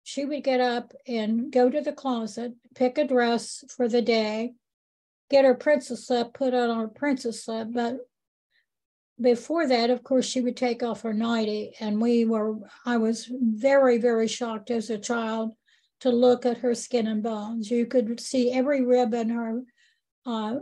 she 0.02 0.24
would 0.24 0.44
get 0.44 0.60
up 0.60 0.92
and 1.06 1.52
go 1.52 1.70
to 1.70 1.80
the 1.80 1.92
closet, 1.92 2.54
pick 2.74 2.98
a 2.98 3.06
dress 3.06 3.64
for 3.76 3.88
the 3.88 4.02
day, 4.02 4.54
get 5.30 5.44
her 5.44 5.54
princess 5.54 6.06
slip, 6.06 6.34
put 6.34 6.54
on 6.54 6.76
her 6.78 6.88
princess 6.88 7.44
slip. 7.44 7.68
But 7.72 7.98
before 9.20 9.68
that, 9.68 9.90
of 9.90 10.02
course, 10.02 10.26
she 10.26 10.40
would 10.40 10.56
take 10.56 10.82
off 10.82 11.02
her 11.02 11.12
nightie. 11.12 11.74
And 11.80 12.00
we 12.00 12.24
were, 12.24 12.56
I 12.86 12.96
was 12.96 13.28
very, 13.30 13.98
very 13.98 14.26
shocked 14.26 14.70
as 14.70 14.90
a 14.90 14.98
child 14.98 15.54
to 16.00 16.10
look 16.10 16.46
at 16.46 16.58
her 16.58 16.74
skin 16.74 17.06
and 17.06 17.22
bones. 17.22 17.70
You 17.70 17.86
could 17.86 18.18
see 18.20 18.50
every 18.50 18.84
rib 18.84 19.12
in 19.14 19.28
her 19.28 19.62
uh, 20.24 20.56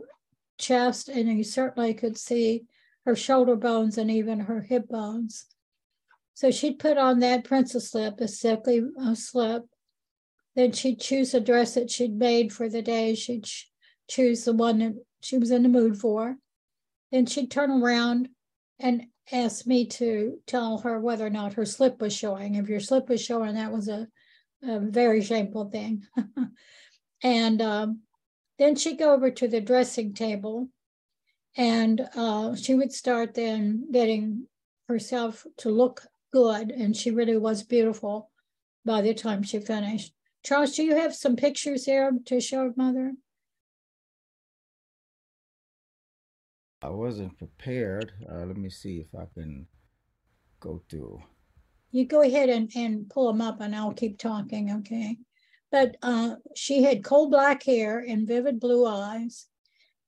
chest, 0.58 1.08
and 1.08 1.28
you 1.28 1.44
certainly 1.44 1.94
could 1.94 2.18
see 2.18 2.64
her 3.06 3.14
shoulder 3.14 3.56
bones 3.56 3.96
and 3.96 4.10
even 4.10 4.40
her 4.40 4.60
hip 4.60 4.88
bones. 4.88 5.46
So 6.38 6.52
she'd 6.52 6.78
put 6.78 6.96
on 6.96 7.18
that 7.18 7.42
princess 7.42 7.90
slip, 7.90 8.20
a 8.20 8.28
sickly 8.28 8.80
uh, 9.02 9.16
slip. 9.16 9.64
Then 10.54 10.70
she'd 10.70 11.00
choose 11.00 11.34
a 11.34 11.40
dress 11.40 11.74
that 11.74 11.90
she'd 11.90 12.16
made 12.16 12.52
for 12.52 12.68
the 12.68 12.80
day. 12.80 13.16
She'd 13.16 13.42
ch- 13.42 13.68
choose 14.08 14.44
the 14.44 14.52
one 14.52 14.78
that 14.78 14.92
she 15.20 15.36
was 15.36 15.50
in 15.50 15.64
the 15.64 15.68
mood 15.68 15.98
for. 15.98 16.36
Then 17.10 17.26
she'd 17.26 17.50
turn 17.50 17.72
around 17.72 18.28
and 18.78 19.06
ask 19.32 19.66
me 19.66 19.86
to 19.86 20.38
tell 20.46 20.78
her 20.78 21.00
whether 21.00 21.26
or 21.26 21.30
not 21.30 21.54
her 21.54 21.64
slip 21.64 22.00
was 22.00 22.14
showing. 22.14 22.54
If 22.54 22.68
your 22.68 22.78
slip 22.78 23.08
was 23.08 23.20
showing, 23.20 23.56
that 23.56 23.72
was 23.72 23.88
a, 23.88 24.06
a 24.62 24.78
very 24.78 25.22
shameful 25.22 25.70
thing. 25.70 26.04
and 27.24 27.60
um, 27.60 28.02
then 28.60 28.76
she'd 28.76 29.00
go 29.00 29.12
over 29.12 29.32
to 29.32 29.48
the 29.48 29.60
dressing 29.60 30.14
table 30.14 30.68
and 31.56 32.08
uh, 32.14 32.54
she 32.54 32.74
would 32.74 32.92
start 32.92 33.34
then 33.34 33.90
getting 33.90 34.46
herself 34.86 35.44
to 35.56 35.70
look 35.70 36.06
good. 36.32 36.70
And 36.70 36.96
she 36.96 37.10
really 37.10 37.36
was 37.36 37.62
beautiful 37.62 38.30
by 38.84 39.02
the 39.02 39.14
time 39.14 39.42
she 39.42 39.60
finished. 39.60 40.12
Charles, 40.44 40.74
do 40.74 40.82
you 40.82 40.96
have 40.96 41.14
some 41.14 41.36
pictures 41.36 41.84
there 41.84 42.10
to 42.26 42.40
show 42.40 42.72
mother? 42.76 43.12
I 46.80 46.90
wasn't 46.90 47.36
prepared. 47.36 48.12
Uh, 48.30 48.44
let 48.44 48.56
me 48.56 48.70
see 48.70 48.98
if 48.98 49.14
I 49.14 49.26
can 49.34 49.66
go 50.60 50.82
through. 50.88 51.20
You 51.90 52.06
go 52.06 52.22
ahead 52.22 52.48
and, 52.48 52.70
and 52.76 53.10
pull 53.10 53.26
them 53.26 53.40
up 53.40 53.60
and 53.60 53.74
I'll 53.74 53.92
keep 53.92 54.18
talking, 54.18 54.70
okay? 54.72 55.16
But 55.70 55.96
uh, 56.02 56.36
she 56.54 56.82
had 56.82 57.04
coal 57.04 57.30
black 57.30 57.64
hair 57.64 57.98
and 57.98 58.28
vivid 58.28 58.60
blue 58.60 58.86
eyes. 58.86 59.46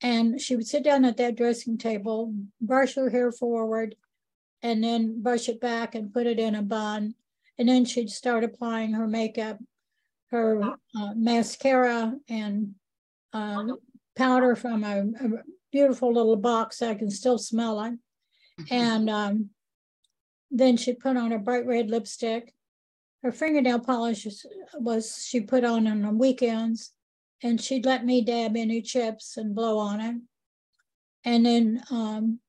And 0.02 0.40
she 0.40 0.56
would 0.56 0.66
sit 0.66 0.84
down 0.84 1.04
at 1.04 1.18
that 1.18 1.36
dressing 1.36 1.76
table, 1.76 2.34
brush 2.60 2.94
her 2.94 3.10
hair 3.10 3.32
forward, 3.32 3.96
and 4.62 4.82
then 4.82 5.22
brush 5.22 5.48
it 5.48 5.60
back 5.60 5.94
and 5.94 6.12
put 6.12 6.26
it 6.26 6.38
in 6.38 6.54
a 6.54 6.62
bun. 6.62 7.14
And 7.58 7.68
then 7.68 7.84
she'd 7.84 8.10
start 8.10 8.44
applying 8.44 8.92
her 8.92 9.06
makeup, 9.06 9.58
her 10.30 10.62
uh, 10.62 11.14
mascara, 11.14 12.14
and 12.28 12.74
uh, 13.32 13.64
powder 14.16 14.56
from 14.56 14.84
a, 14.84 15.00
a 15.00 15.28
beautiful 15.72 16.12
little 16.12 16.36
box. 16.36 16.82
I 16.82 16.94
can 16.94 17.10
still 17.10 17.38
smell 17.38 17.80
it. 17.82 17.92
Mm-hmm. 18.60 18.74
And 18.74 19.10
um, 19.10 19.50
then 20.50 20.76
she'd 20.76 21.00
put 21.00 21.16
on 21.16 21.32
a 21.32 21.38
bright 21.38 21.66
red 21.66 21.90
lipstick. 21.90 22.54
Her 23.22 23.32
fingernail 23.32 23.80
polish 23.80 24.26
was 24.74 25.26
she 25.28 25.40
put 25.40 25.64
on 25.64 25.86
on 25.86 26.02
the 26.02 26.10
weekends, 26.10 26.92
and 27.42 27.60
she'd 27.60 27.84
let 27.84 28.04
me 28.04 28.22
dab 28.22 28.56
any 28.56 28.80
chips 28.80 29.36
and 29.36 29.54
blow 29.54 29.78
on 29.78 30.00
it. 30.00 30.16
And 31.24 31.44
then 31.44 31.82
um, 31.90 32.40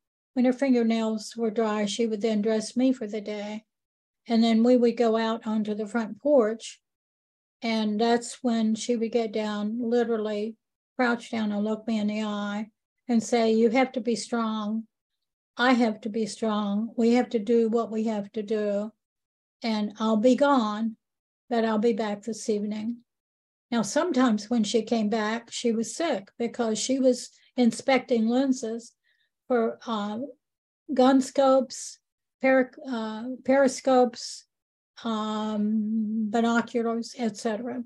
when 0.41 0.51
her 0.51 0.58
fingernails 0.58 1.36
were 1.38 1.51
dry, 1.51 1.86
she 1.86 2.08
would 2.08 2.19
then 2.19 2.41
dress 2.41 2.75
me 2.75 2.91
for 2.91 3.06
the 3.06 3.21
day. 3.21 3.63
And 4.27 4.43
then 4.43 4.63
we 4.63 4.75
would 4.75 4.97
go 4.97 5.15
out 5.15 5.45
onto 5.45 5.75
the 5.75 5.86
front 5.86 6.19
porch. 6.19 6.82
And 7.62 8.01
that's 8.01 8.39
when 8.41 8.73
she 8.73 8.95
would 8.95 9.12
get 9.12 9.32
down, 9.32 9.77
literally 9.80 10.56
crouch 10.97 11.30
down 11.30 11.51
and 11.51 11.63
look 11.63 11.86
me 11.86 11.99
in 11.99 12.08
the 12.08 12.23
eye 12.23 12.71
and 13.08 13.21
say, 13.21 13.51
You 13.54 13.69
have 13.69 13.91
to 13.91 14.01
be 14.01 14.15
strong. 14.15 14.88
I 15.58 15.73
have 15.73 16.01
to 16.01 16.10
be 16.10 16.25
strong. 16.25 16.89
We 16.97 17.13
have 17.13 17.30
to 17.30 17.39
do 17.39 17.69
what 17.69 17.91
we 17.91 18.06
have 18.06 18.32
to 18.32 18.41
do. 18.41 18.91
And 19.62 19.93
I'll 19.99 20.17
be 20.17 20.36
gone, 20.36 20.97
but 21.51 21.65
I'll 21.65 21.77
be 21.77 21.93
back 21.93 22.23
this 22.23 22.49
evening. 22.49 22.97
Now, 23.69 23.84
sometimes 23.84 24.49
when 24.49 24.63
she 24.63 24.82
came 24.82 25.10
back, 25.10 25.51
she 25.51 25.71
was 25.71 25.95
sick 25.95 26.30
because 26.39 26.80
she 26.80 26.99
was 26.99 27.30
inspecting 27.56 28.27
lenses 28.27 28.93
for 29.51 29.77
uh, 29.85 30.17
gun 30.93 31.19
scopes, 31.19 31.99
per, 32.41 32.71
uh, 32.89 33.25
periscopes, 33.43 34.45
um, 35.03 36.29
binoculars, 36.29 37.13
etc. 37.19 37.83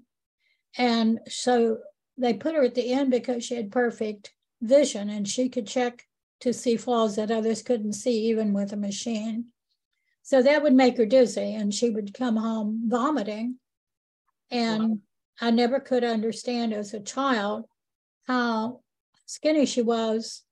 And 0.78 1.22
so 1.28 1.80
they 2.20 2.36
put 2.36 2.54
her 2.54 2.62
at 2.62 2.76
the 2.76 2.94
end 2.94 3.10
because 3.10 3.44
she 3.44 3.56
had 3.56 3.72
perfect 3.72 4.32
vision 4.62 5.10
and 5.10 5.28
she 5.28 5.50
could 5.50 5.66
check 5.66 6.04
to 6.42 6.54
see 6.54 6.78
flaws 6.78 7.16
that 7.16 7.32
others 7.32 7.64
couldn't 7.64 7.94
see, 7.94 8.28
even 8.28 8.54
with 8.54 8.72
a 8.72 8.78
machine. 8.78 9.46
So 10.22 10.44
that 10.44 10.62
would 10.62 10.74
make 10.74 10.98
her 10.98 11.08
dizzy, 11.08 11.56
and 11.56 11.74
she 11.74 11.90
would 11.90 12.14
come 12.14 12.36
home 12.36 12.84
vomiting. 12.86 13.58
And 14.52 14.90
wow. 14.90 14.98
I 15.42 15.50
never 15.50 15.80
could 15.80 16.04
understand 16.04 16.74
as 16.74 16.94
a 16.94 17.00
child 17.00 17.66
how 18.28 18.82
skinny 19.26 19.66
she 19.66 19.82
was 19.82 20.45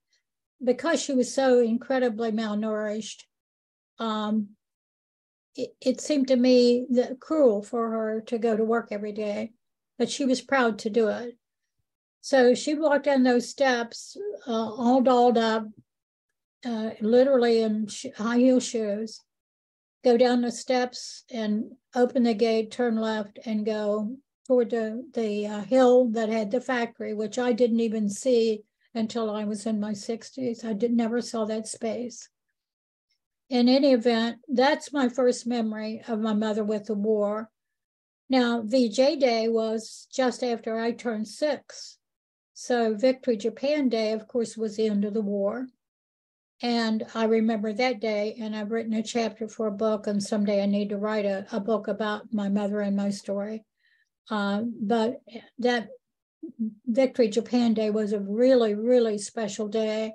because 0.64 1.02
she 1.02 1.14
was 1.14 1.34
so 1.34 1.60
incredibly 1.60 2.32
malnourished. 2.32 3.24
Um, 4.00 4.50
it, 5.56 5.76
it 5.82 6.02
seemed 6.02 6.28
to 6.30 6.36
me 6.36 6.86
that 6.92 7.20
cruel 7.20 7.62
for 7.62 7.92
her 7.92 8.22
to 8.28 8.38
go 8.38 8.56
to 8.56 8.64
work 8.64 8.88
every 8.92 9.12
day, 9.12 9.52
but 9.98 10.10
she 10.10 10.26
was 10.26 10.42
proud 10.42 10.80
to 10.80 10.90
do 10.90 11.10
it. 11.10 11.38
So 12.22 12.56
she 12.56 12.74
walked 12.74 13.06
down 13.06 13.24
those 13.24 13.50
steps, 13.50 14.18
uh, 14.48 14.52
all 14.52 15.02
dolled 15.02 15.38
up, 15.38 15.68
uh, 16.66 16.92
literally 17.02 17.62
in 17.62 17.88
high 18.18 18.38
heel 18.38 18.62
shoes, 18.62 19.20
go 20.04 20.18
down 20.18 20.42
the 20.42 20.52
steps 20.52 21.26
and 21.30 21.72
open 21.94 22.24
the 22.24 22.34
gate, 22.34 22.72
turn 22.72 22.96
left, 22.96 23.40
and 23.46 23.66
go 23.66 24.16
toward 24.48 24.70
the, 24.70 25.06
the 25.14 25.48
uh, 25.48 25.62
hill 25.62 26.10
that 26.12 26.30
had 26.30 26.52
the 26.52 26.62
factory, 26.62 27.14
which 27.14 27.38
I 27.38 27.52
didn't 27.52 27.82
even 27.82 28.10
see 28.10 28.64
until 28.94 29.30
I 29.30 29.44
was 29.44 29.66
in 29.66 29.80
my 29.80 29.92
60s. 29.92 30.64
I 30.64 30.74
did 30.74 30.94
never 30.94 31.22
saw 31.22 31.46
that 31.46 31.68
space. 31.68 32.30
In 33.50 33.68
any 33.70 33.92
event, 33.94 34.38
that's 34.48 34.94
my 34.94 35.10
first 35.10 35.46
memory 35.46 36.02
of 36.08 36.20
my 36.20 36.34
mother 36.34 36.64
with 36.64 36.86
the 36.86 36.96
war. 36.96 37.50
Now, 38.30 38.62
VJ 38.62 39.20
Day 39.20 39.48
was 39.48 40.08
just 40.12 40.44
after 40.44 40.80
I 40.80 40.92
turned 40.92 41.28
six. 41.28 41.98
So 42.54 42.96
Victory 42.96 43.38
Japan 43.38 43.90
Day, 43.90 44.14
of 44.14 44.28
course, 44.28 44.56
was 44.56 44.78
the 44.78 44.88
end 44.88 45.06
of 45.06 45.14
the 45.14 45.22
war. 45.22 45.68
And 46.62 47.06
I 47.14 47.26
remember 47.26 47.74
that 47.74 48.00
day, 48.00 48.38
and 48.40 48.56
I've 48.56 48.72
written 48.72 48.94
a 48.94 49.04
chapter 49.04 49.48
for 49.48 49.68
a 49.68 49.72
book, 49.72 50.08
and 50.08 50.24
someday 50.24 50.64
I 50.64 50.66
need 50.66 50.90
to 50.90 50.98
write 50.98 51.26
a, 51.26 51.46
a 51.52 51.60
book 51.60 51.88
about 51.88 52.34
my 52.34 52.48
mother 52.48 52.80
and 52.80 52.96
my 52.96 53.10
story. 53.10 53.66
Uh, 54.30 54.62
but 54.82 55.22
that 55.60 55.90
Victory 56.86 57.30
Japan 57.30 57.74
Day 57.74 57.90
was 57.90 58.14
a 58.14 58.20
really, 58.20 58.76
really 58.76 59.18
special 59.18 59.68
day 59.68 60.14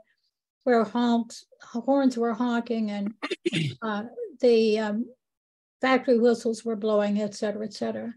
where 0.64 0.84
honks, 0.84 1.46
horns 1.62 2.16
were 2.16 2.34
honking 2.34 2.90
and 2.90 3.14
uh, 3.82 4.04
the 4.40 4.78
um, 4.78 5.06
factory 5.80 6.18
whistles 6.18 6.64
were 6.64 6.76
blowing, 6.76 7.20
et 7.20 7.34
cetera, 7.34 7.64
et 7.64 7.72
cetera. 7.72 8.14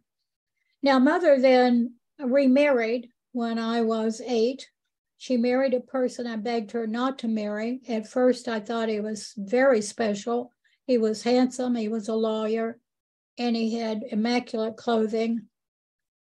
Now, 0.84 1.00
mother 1.00 1.40
then 1.40 1.96
remarried 2.20 3.10
when 3.32 3.58
I 3.58 3.82
was 3.82 4.22
eight. 4.26 4.70
She 5.18 5.38
married 5.38 5.74
a 5.74 5.80
person 5.80 6.26
I 6.26 6.36
begged 6.36 6.72
her 6.72 6.88
not 6.88 7.20
to 7.20 7.28
marry. 7.28 7.82
At 7.88 8.08
first, 8.08 8.48
I 8.48 8.60
thought 8.60 8.90
he 8.90 9.00
was 9.00 9.34
very 9.38 9.82
special. 9.82 10.52
He 10.88 10.98
was 10.98 11.24
handsome, 11.24 11.76
he 11.76 11.88
was 11.88 12.08
a 12.08 12.16
lawyer, 12.16 12.80
and 13.38 13.56
he 13.56 13.76
had 13.78 14.04
immaculate 14.10 14.78
clothing. 14.78 15.48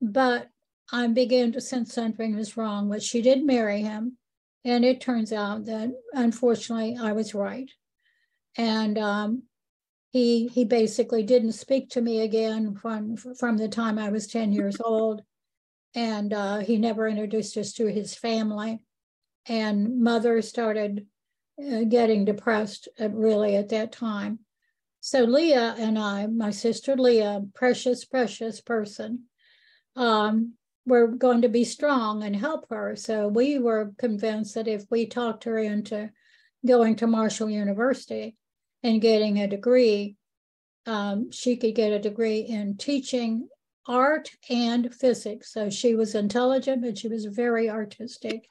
But 0.00 0.48
I 0.92 1.06
began 1.08 1.52
to 1.52 1.60
sense 1.60 1.94
something 1.94 2.36
was 2.36 2.56
wrong, 2.56 2.88
but 2.88 3.02
she 3.02 3.22
did 3.22 3.44
marry 3.44 3.82
him. 3.82 4.18
And 4.64 4.84
it 4.84 5.00
turns 5.00 5.32
out 5.32 5.66
that 5.66 5.90
unfortunately 6.12 6.96
I 7.00 7.12
was 7.12 7.34
right. 7.34 7.70
And 8.56 8.98
um, 8.98 9.42
he 10.10 10.46
he 10.48 10.64
basically 10.64 11.22
didn't 11.22 11.52
speak 11.52 11.90
to 11.90 12.00
me 12.00 12.20
again 12.20 12.74
from 12.74 13.16
from 13.16 13.56
the 13.56 13.68
time 13.68 13.98
I 13.98 14.10
was 14.10 14.26
10 14.26 14.52
years 14.52 14.76
old. 14.80 15.22
And 15.94 16.32
uh, 16.32 16.58
he 16.58 16.76
never 16.78 17.06
introduced 17.06 17.56
us 17.56 17.72
to 17.74 17.86
his 17.86 18.14
family. 18.14 18.80
And 19.46 20.00
mother 20.00 20.40
started 20.40 21.06
uh, 21.62 21.84
getting 21.84 22.24
depressed 22.24 22.88
at, 22.98 23.14
really 23.14 23.56
at 23.56 23.68
that 23.68 23.92
time. 23.92 24.40
So 25.00 25.24
Leah 25.24 25.74
and 25.78 25.98
I, 25.98 26.26
my 26.26 26.50
sister 26.50 26.96
Leah, 26.96 27.42
precious, 27.54 28.04
precious 28.04 28.60
person, 28.60 29.24
um, 29.96 30.54
were 30.86 31.06
going 31.06 31.42
to 31.42 31.48
be 31.48 31.64
strong 31.64 32.22
and 32.22 32.36
help 32.36 32.66
her. 32.70 32.94
So 32.96 33.28
we 33.28 33.58
were 33.58 33.92
convinced 33.98 34.54
that 34.54 34.68
if 34.68 34.84
we 34.90 35.06
talked 35.06 35.44
her 35.44 35.58
into 35.58 36.10
going 36.66 36.96
to 36.96 37.06
Marshall 37.06 37.50
University 37.50 38.36
and 38.82 39.00
getting 39.00 39.38
a 39.38 39.48
degree, 39.48 40.16
um, 40.86 41.30
she 41.30 41.56
could 41.56 41.74
get 41.74 41.92
a 41.92 41.98
degree 41.98 42.40
in 42.40 42.76
teaching 42.76 43.48
art 43.86 44.30
and 44.50 44.94
physics. 44.94 45.52
So 45.52 45.70
she 45.70 45.94
was 45.94 46.14
intelligent, 46.14 46.84
and 46.84 46.96
she 46.96 47.08
was 47.08 47.24
very 47.24 47.70
artistic. 47.70 48.48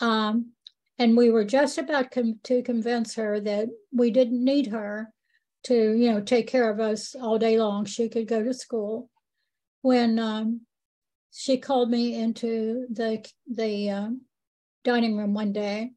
Um, 0.00 0.52
and 0.98 1.16
we 1.16 1.30
were 1.30 1.44
just 1.44 1.78
about 1.78 2.10
com- 2.10 2.40
to 2.44 2.62
convince 2.62 3.14
her 3.14 3.40
that 3.40 3.68
we 3.92 4.10
didn't 4.10 4.44
need 4.44 4.68
her 4.68 5.12
to, 5.64 5.74
you 5.74 6.12
know, 6.12 6.20
take 6.20 6.46
care 6.46 6.70
of 6.70 6.80
us 6.80 7.14
all 7.14 7.38
day 7.38 7.58
long. 7.58 7.84
She 7.84 8.08
could 8.08 8.28
go 8.28 8.42
to 8.42 8.54
school. 8.54 9.10
When 9.82 10.18
um, 10.18 10.60
she 11.32 11.58
called 11.58 11.90
me 11.90 12.14
into 12.14 12.86
the 12.90 13.24
the 13.46 13.90
uh, 13.90 14.08
dining 14.84 15.16
room 15.16 15.34
one 15.34 15.52
day. 15.52 15.92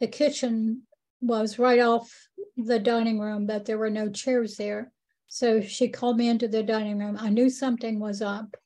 The 0.00 0.08
kitchen 0.08 0.82
was 1.20 1.58
right 1.58 1.80
off 1.80 2.12
the 2.56 2.78
dining 2.78 3.18
room, 3.18 3.46
but 3.46 3.64
there 3.64 3.78
were 3.78 3.90
no 3.90 4.10
chairs 4.10 4.56
there. 4.56 4.92
So 5.28 5.60
she 5.60 5.88
called 5.88 6.16
me 6.18 6.28
into 6.28 6.48
the 6.48 6.62
dining 6.62 6.98
room. 6.98 7.16
I 7.18 7.30
knew 7.30 7.50
something 7.50 7.98
was 7.98 8.22
up. 8.22 8.56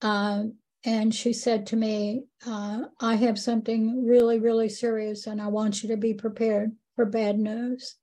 Uh, 0.00 0.44
and 0.84 1.14
she 1.14 1.32
said 1.32 1.66
to 1.68 1.76
me, 1.76 2.24
uh, 2.46 2.82
I 3.00 3.14
have 3.16 3.38
something 3.38 4.04
really, 4.04 4.40
really 4.40 4.68
serious, 4.68 5.26
and 5.26 5.40
I 5.40 5.46
want 5.48 5.82
you 5.82 5.90
to 5.90 5.96
be 5.96 6.14
prepared 6.14 6.72
for 6.96 7.04
bad 7.04 7.38
news. 7.38 7.96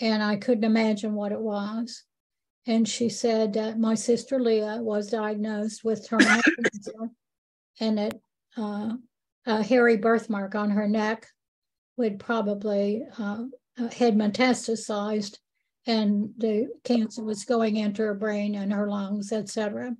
And 0.00 0.22
I 0.22 0.36
couldn't 0.36 0.64
imagine 0.64 1.14
what 1.14 1.32
it 1.32 1.40
was. 1.40 2.04
And 2.66 2.86
she 2.86 3.08
said 3.08 3.54
that 3.54 3.78
my 3.78 3.94
sister 3.94 4.38
Leah 4.38 4.78
was 4.80 5.10
diagnosed 5.10 5.84
with 5.84 6.06
terminal 6.06 6.42
cancer 6.62 7.10
and 7.80 7.98
that 7.98 8.20
uh, 8.56 8.92
a 9.46 9.62
hairy 9.62 9.96
birthmark 9.96 10.54
on 10.54 10.70
her 10.70 10.88
neck 10.88 11.26
would 11.96 12.18
probably 12.18 13.04
uh, 13.18 13.44
had 13.96 14.16
metastasized 14.16 15.38
and 15.86 16.34
the 16.36 16.68
cancer 16.84 17.22
was 17.22 17.44
going 17.44 17.76
into 17.76 18.02
her 18.02 18.14
brain 18.14 18.54
and 18.54 18.72
her 18.72 18.88
lungs, 18.88 19.32
etc. 19.32 19.96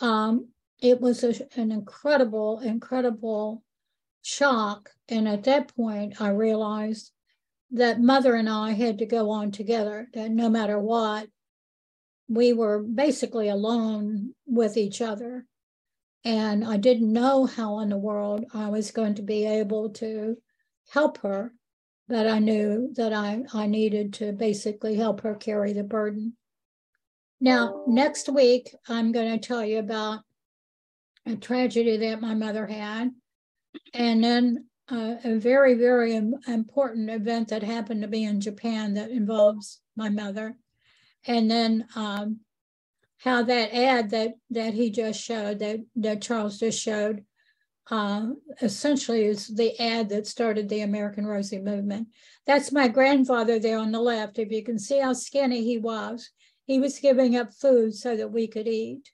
Um, 0.00 0.48
it 0.82 1.00
was 1.00 1.24
a, 1.24 1.34
an 1.58 1.72
incredible, 1.72 2.60
incredible 2.60 3.62
shock. 4.22 4.90
And 5.08 5.26
at 5.26 5.44
that 5.44 5.74
point, 5.74 6.20
I 6.20 6.28
realized 6.28 7.12
that 7.72 8.00
mother 8.00 8.34
and 8.34 8.48
I 8.48 8.72
had 8.72 8.98
to 8.98 9.06
go 9.06 9.30
on 9.30 9.52
together, 9.52 10.08
that 10.12 10.30
no 10.30 10.50
matter 10.50 10.78
what, 10.78 11.28
we 12.30 12.52
were 12.52 12.78
basically 12.78 13.48
alone 13.48 14.34
with 14.46 14.76
each 14.76 15.02
other. 15.02 15.44
And 16.24 16.64
I 16.64 16.76
didn't 16.76 17.12
know 17.12 17.44
how 17.44 17.80
in 17.80 17.88
the 17.88 17.98
world 17.98 18.44
I 18.54 18.68
was 18.68 18.92
going 18.92 19.16
to 19.16 19.22
be 19.22 19.44
able 19.46 19.90
to 19.94 20.36
help 20.92 21.18
her, 21.18 21.52
but 22.08 22.28
I 22.28 22.38
knew 22.38 22.92
that 22.94 23.12
I, 23.12 23.42
I 23.52 23.66
needed 23.66 24.14
to 24.14 24.32
basically 24.32 24.94
help 24.94 25.22
her 25.22 25.34
carry 25.34 25.72
the 25.72 25.82
burden. 25.82 26.36
Now, 27.40 27.82
next 27.88 28.28
week, 28.28 28.72
I'm 28.88 29.10
going 29.10 29.32
to 29.32 29.46
tell 29.46 29.64
you 29.64 29.80
about 29.80 30.20
a 31.26 31.34
tragedy 31.34 31.96
that 31.96 32.20
my 32.20 32.34
mother 32.34 32.66
had, 32.66 33.10
and 33.92 34.22
then 34.22 34.66
uh, 34.90 35.16
a 35.24 35.36
very, 35.36 35.74
very 35.74 36.14
important 36.14 37.10
event 37.10 37.48
that 37.48 37.62
happened 37.62 38.02
to 38.02 38.08
be 38.08 38.24
in 38.24 38.40
Japan 38.40 38.94
that 38.94 39.10
involves 39.10 39.80
my 39.96 40.10
mother 40.10 40.56
and 41.26 41.50
then 41.50 41.86
um, 41.94 42.40
how 43.18 43.42
that 43.42 43.74
ad 43.74 44.10
that 44.10 44.34
that 44.50 44.74
he 44.74 44.90
just 44.90 45.22
showed 45.22 45.58
that 45.58 45.80
that 45.96 46.22
Charles 46.22 46.58
just 46.58 46.80
showed 46.80 47.24
uh, 47.90 48.28
essentially 48.62 49.24
is 49.24 49.48
the 49.48 49.78
ad 49.80 50.08
that 50.10 50.26
started 50.26 50.68
the 50.68 50.82
American 50.82 51.26
Rosie 51.26 51.58
movement. 51.58 52.08
That's 52.46 52.70
my 52.72 52.88
grandfather 52.88 53.58
there 53.58 53.78
on 53.78 53.90
the 53.90 54.00
left. 54.00 54.38
If 54.38 54.52
you 54.52 54.62
can 54.62 54.78
see 54.78 55.00
how 55.00 55.12
skinny 55.12 55.64
he 55.64 55.78
was, 55.78 56.30
he 56.66 56.78
was 56.78 57.00
giving 57.00 57.36
up 57.36 57.52
food 57.52 57.94
so 57.94 58.16
that 58.16 58.30
we 58.30 58.46
could 58.46 58.68
eat. 58.68 59.10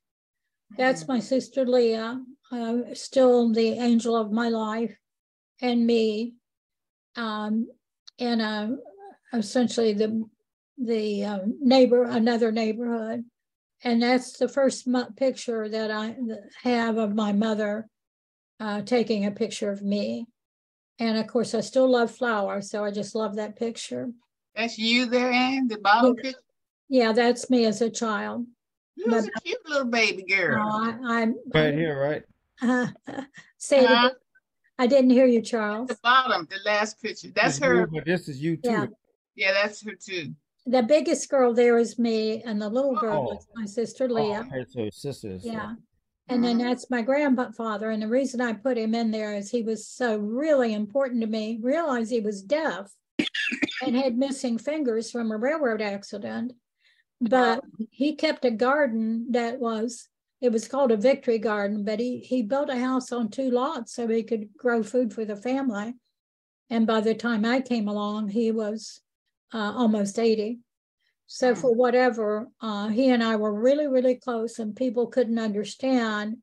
That's 0.77 1.09
my 1.09 1.21
sister 1.21 1.65
Leah, 1.65 2.21
uh, 2.53 2.77
still 2.93 3.53
the 3.53 3.79
angel 3.79 4.15
of 4.15 4.33
my 4.33 4.49
life, 4.49 4.95
and 5.63 5.87
me, 5.87 6.35
um, 7.15 7.69
and 8.19 8.43
uh, 8.43 8.69
essentially 9.33 9.95
the 9.95 10.29
the 10.79 11.25
um, 11.25 11.59
neighbor, 11.61 12.05
another 12.05 12.53
neighborhood. 12.53 13.25
And 13.85 14.03
that's 14.03 14.39
the 14.39 14.49
first 14.49 14.89
picture 15.17 15.69
that 15.69 15.91
I 15.91 16.17
have 16.63 16.97
of 16.97 17.15
my 17.15 17.33
mother 17.33 17.89
uh, 18.59 18.83
taking 18.83 19.27
a 19.27 19.31
picture 19.31 19.71
of 19.71 19.83
me. 19.83 20.27
And 20.99 21.19
of 21.19 21.27
course, 21.27 21.55
I 21.55 21.61
still 21.61 21.91
love 21.91 22.11
flowers, 22.11 22.71
so 22.71 22.83
I 22.83 22.91
just 22.91 23.15
love 23.15 23.37
that 23.37 23.57
picture. 23.57 24.11
That's 24.55 24.79
you 24.79 25.05
there, 25.05 25.31
Anne, 25.31 25.69
the 25.69 25.79
bottom 25.79 26.15
yeah. 26.17 26.23
picture? 26.23 26.41
Yeah, 26.89 27.13
that's 27.13 27.51
me 27.51 27.67
as 27.67 27.83
a 27.83 27.91
child. 27.91 28.47
You 28.95 29.13
was 29.13 29.27
a 29.27 29.41
cute 29.43 29.59
little 29.69 29.91
baby 29.91 30.23
girl. 30.23 30.57
No, 30.57 31.09
I, 31.11 31.21
am 31.21 31.37
right 31.53 31.75
here, 31.75 32.01
right? 32.01 32.23
Uh, 32.63 32.87
say 33.59 33.81
uh, 33.81 33.83
it 33.83 33.85
again. 33.85 34.11
I 34.79 34.87
didn't 34.87 35.11
hear 35.11 35.27
you, 35.27 35.43
Charles. 35.43 35.89
the 35.89 35.99
bottom, 36.03 36.49
the 36.51 36.59
last 36.65 37.03
picture. 37.03 37.29
That's 37.35 37.59
her. 37.59 37.81
You, 37.81 37.87
but 37.93 38.07
this 38.07 38.29
is 38.29 38.41
you 38.41 38.57
too. 38.57 38.71
Yeah. 38.71 38.87
yeah, 39.35 39.53
that's 39.53 39.85
her 39.85 39.93
too 39.95 40.35
the 40.67 40.83
biggest 40.83 41.29
girl 41.29 41.55
there 41.55 41.79
is 41.79 41.99
me, 41.99 42.43
and 42.43 42.61
the 42.61 42.69
little 42.69 42.95
girl 42.97 43.29
Oh. 43.31 43.37
is 43.37 43.47
my 43.55 43.67
sister 43.67 44.09
Leah. 44.09 44.49
Oh, 44.53 44.65
so 44.69 44.91
sisters. 44.91 45.45
Yeah. 45.45 45.75
And 46.29 46.43
then 46.43 46.59
that's 46.59 46.91
my 46.91 47.03
grandfather. 47.03 47.91
And 47.91 48.03
the 48.03 48.09
reason 48.09 48.41
I 48.41 48.53
put 48.53 48.77
him 48.77 48.97
in 48.97 49.13
there 49.13 49.35
is 49.35 49.49
he 49.49 49.63
was 49.63 49.87
so 49.87 50.17
really 50.19 50.75
important 50.75 51.21
to 51.21 51.29
me. 51.29 51.61
Realized 51.63 52.11
he 52.11 52.21
was 52.21 52.43
deaf 52.43 52.93
and 53.81 53.95
had 53.95 54.19
missing 54.19 54.59
fingers 54.59 55.09
from 55.09 55.31
a 55.31 55.37
railroad 55.37 55.81
accident. 55.81 56.53
But 57.21 57.63
he 57.91 58.17
kept 58.17 58.45
a 58.45 58.51
garden 58.51 59.31
that 59.31 59.61
was, 59.61 60.09
it 60.41 60.51
was 60.51 60.67
called 60.67 60.91
a 60.91 60.97
victory 60.97 61.39
garden, 61.39 61.85
but 61.85 62.01
he, 62.01 62.19
he 62.19 62.43
built 62.43 62.71
a 62.71 62.77
house 62.77 63.13
on 63.13 63.31
two 63.31 63.51
lots 63.53 63.95
so 63.95 64.09
he 64.09 64.25
could 64.25 64.49
grow 64.57 64.83
food 64.83 65.15
for 65.15 65.25
the 65.25 65.37
family. 65.37 65.95
And 66.71 66.89
by 66.89 67.01
the 67.03 67.15
time 67.15 67.45
I 67.45 67.61
came 67.61 67.87
along, 67.87 68.31
he 68.31 68.51
was 68.51 69.01
uh, 69.53 69.73
almost 69.77 70.19
80. 70.19 70.59
So 71.27 71.55
for 71.55 71.75
whatever, 71.75 72.49
uh, 72.61 72.89
he 72.89 73.11
and 73.11 73.23
I 73.23 73.37
were 73.37 73.53
really, 73.53 73.89
really 73.89 74.15
close, 74.15 74.59
and 74.59 74.77
people 74.77 75.09
couldn't 75.09 75.39
understand 75.39 76.37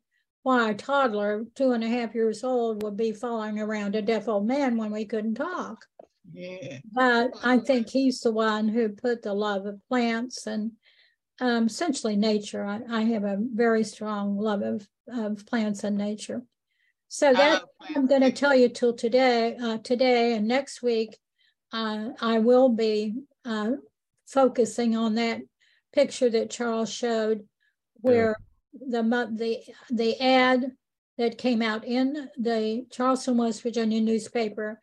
why 0.44 0.72
a 0.72 0.74
toddler, 0.74 1.46
two 1.56 1.72
and 1.72 1.84
a 1.84 1.88
half 1.88 2.14
years 2.14 2.44
old, 2.44 2.84
would 2.84 2.98
be 2.98 3.14
following 3.14 3.60
around 3.60 3.96
a 3.96 4.02
deaf 4.02 4.28
old 4.28 4.46
man 4.46 4.76
when 4.76 4.92
we 4.92 5.06
couldn't 5.06 5.36
talk. 5.36 5.86
Yeah. 6.34 6.80
But 6.92 7.32
I 7.44 7.60
think 7.60 7.90
he's 7.90 8.20
the 8.20 8.32
one 8.32 8.68
who 8.68 8.90
put 8.90 9.22
the 9.22 9.34
love 9.34 9.66
of 9.66 9.82
plants 9.88 10.48
and 10.48 10.74
um, 11.40 11.68
essentially 11.68 12.18
nature. 12.18 12.64
I, 12.66 12.82
I 12.90 13.02
have 13.04 13.24
a 13.24 13.38
very 13.40 13.86
strong 13.86 14.38
love 14.38 14.62
of, 14.62 14.88
of 15.08 15.46
plants 15.46 15.86
and 15.86 15.98
nature. 15.98 16.44
So 17.08 17.32
that 17.32 17.64
I'm 17.96 18.08
going 18.08 18.22
to 18.22 18.32
tell 18.32 18.56
you 18.56 18.70
till 18.70 18.94
today, 18.94 19.56
uh, 19.56 19.78
today 19.78 20.34
and 20.34 20.48
next 20.48 20.82
week, 20.82 21.18
uh, 21.74 22.10
I 22.22 22.40
will 22.40 22.70
be 22.70 23.16
uh, 23.44 23.72
focusing 24.28 24.96
on 24.96 25.16
that 25.16 25.42
picture 25.92 26.30
that 26.30 26.52
Charles 26.52 26.92
showed, 26.92 27.46
where 27.96 28.36
the 28.74 29.02
the 29.36 29.60
the 29.90 30.22
ad 30.22 30.72
that 31.18 31.38
came 31.38 31.62
out 31.62 31.84
in 31.84 32.30
the 32.38 32.86
Charleston, 32.92 33.38
West 33.38 33.64
Virginia 33.64 34.00
newspaper 34.00 34.80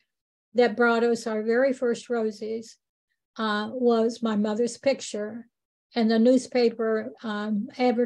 that 0.55 0.77
brought 0.77 1.05
us 1.05 1.27
our 1.27 1.43
very 1.43 1.73
first 1.73 2.11
roses 2.11 2.77
uh, 3.37 3.71
was 3.73 4.23
my 4.23 4.37
mother's 4.37 4.77
picture, 4.77 5.47
and 5.95 6.11
the 6.11 6.19
newspaper 6.19 7.13
um, 7.23 7.69
advertised 7.79 7.99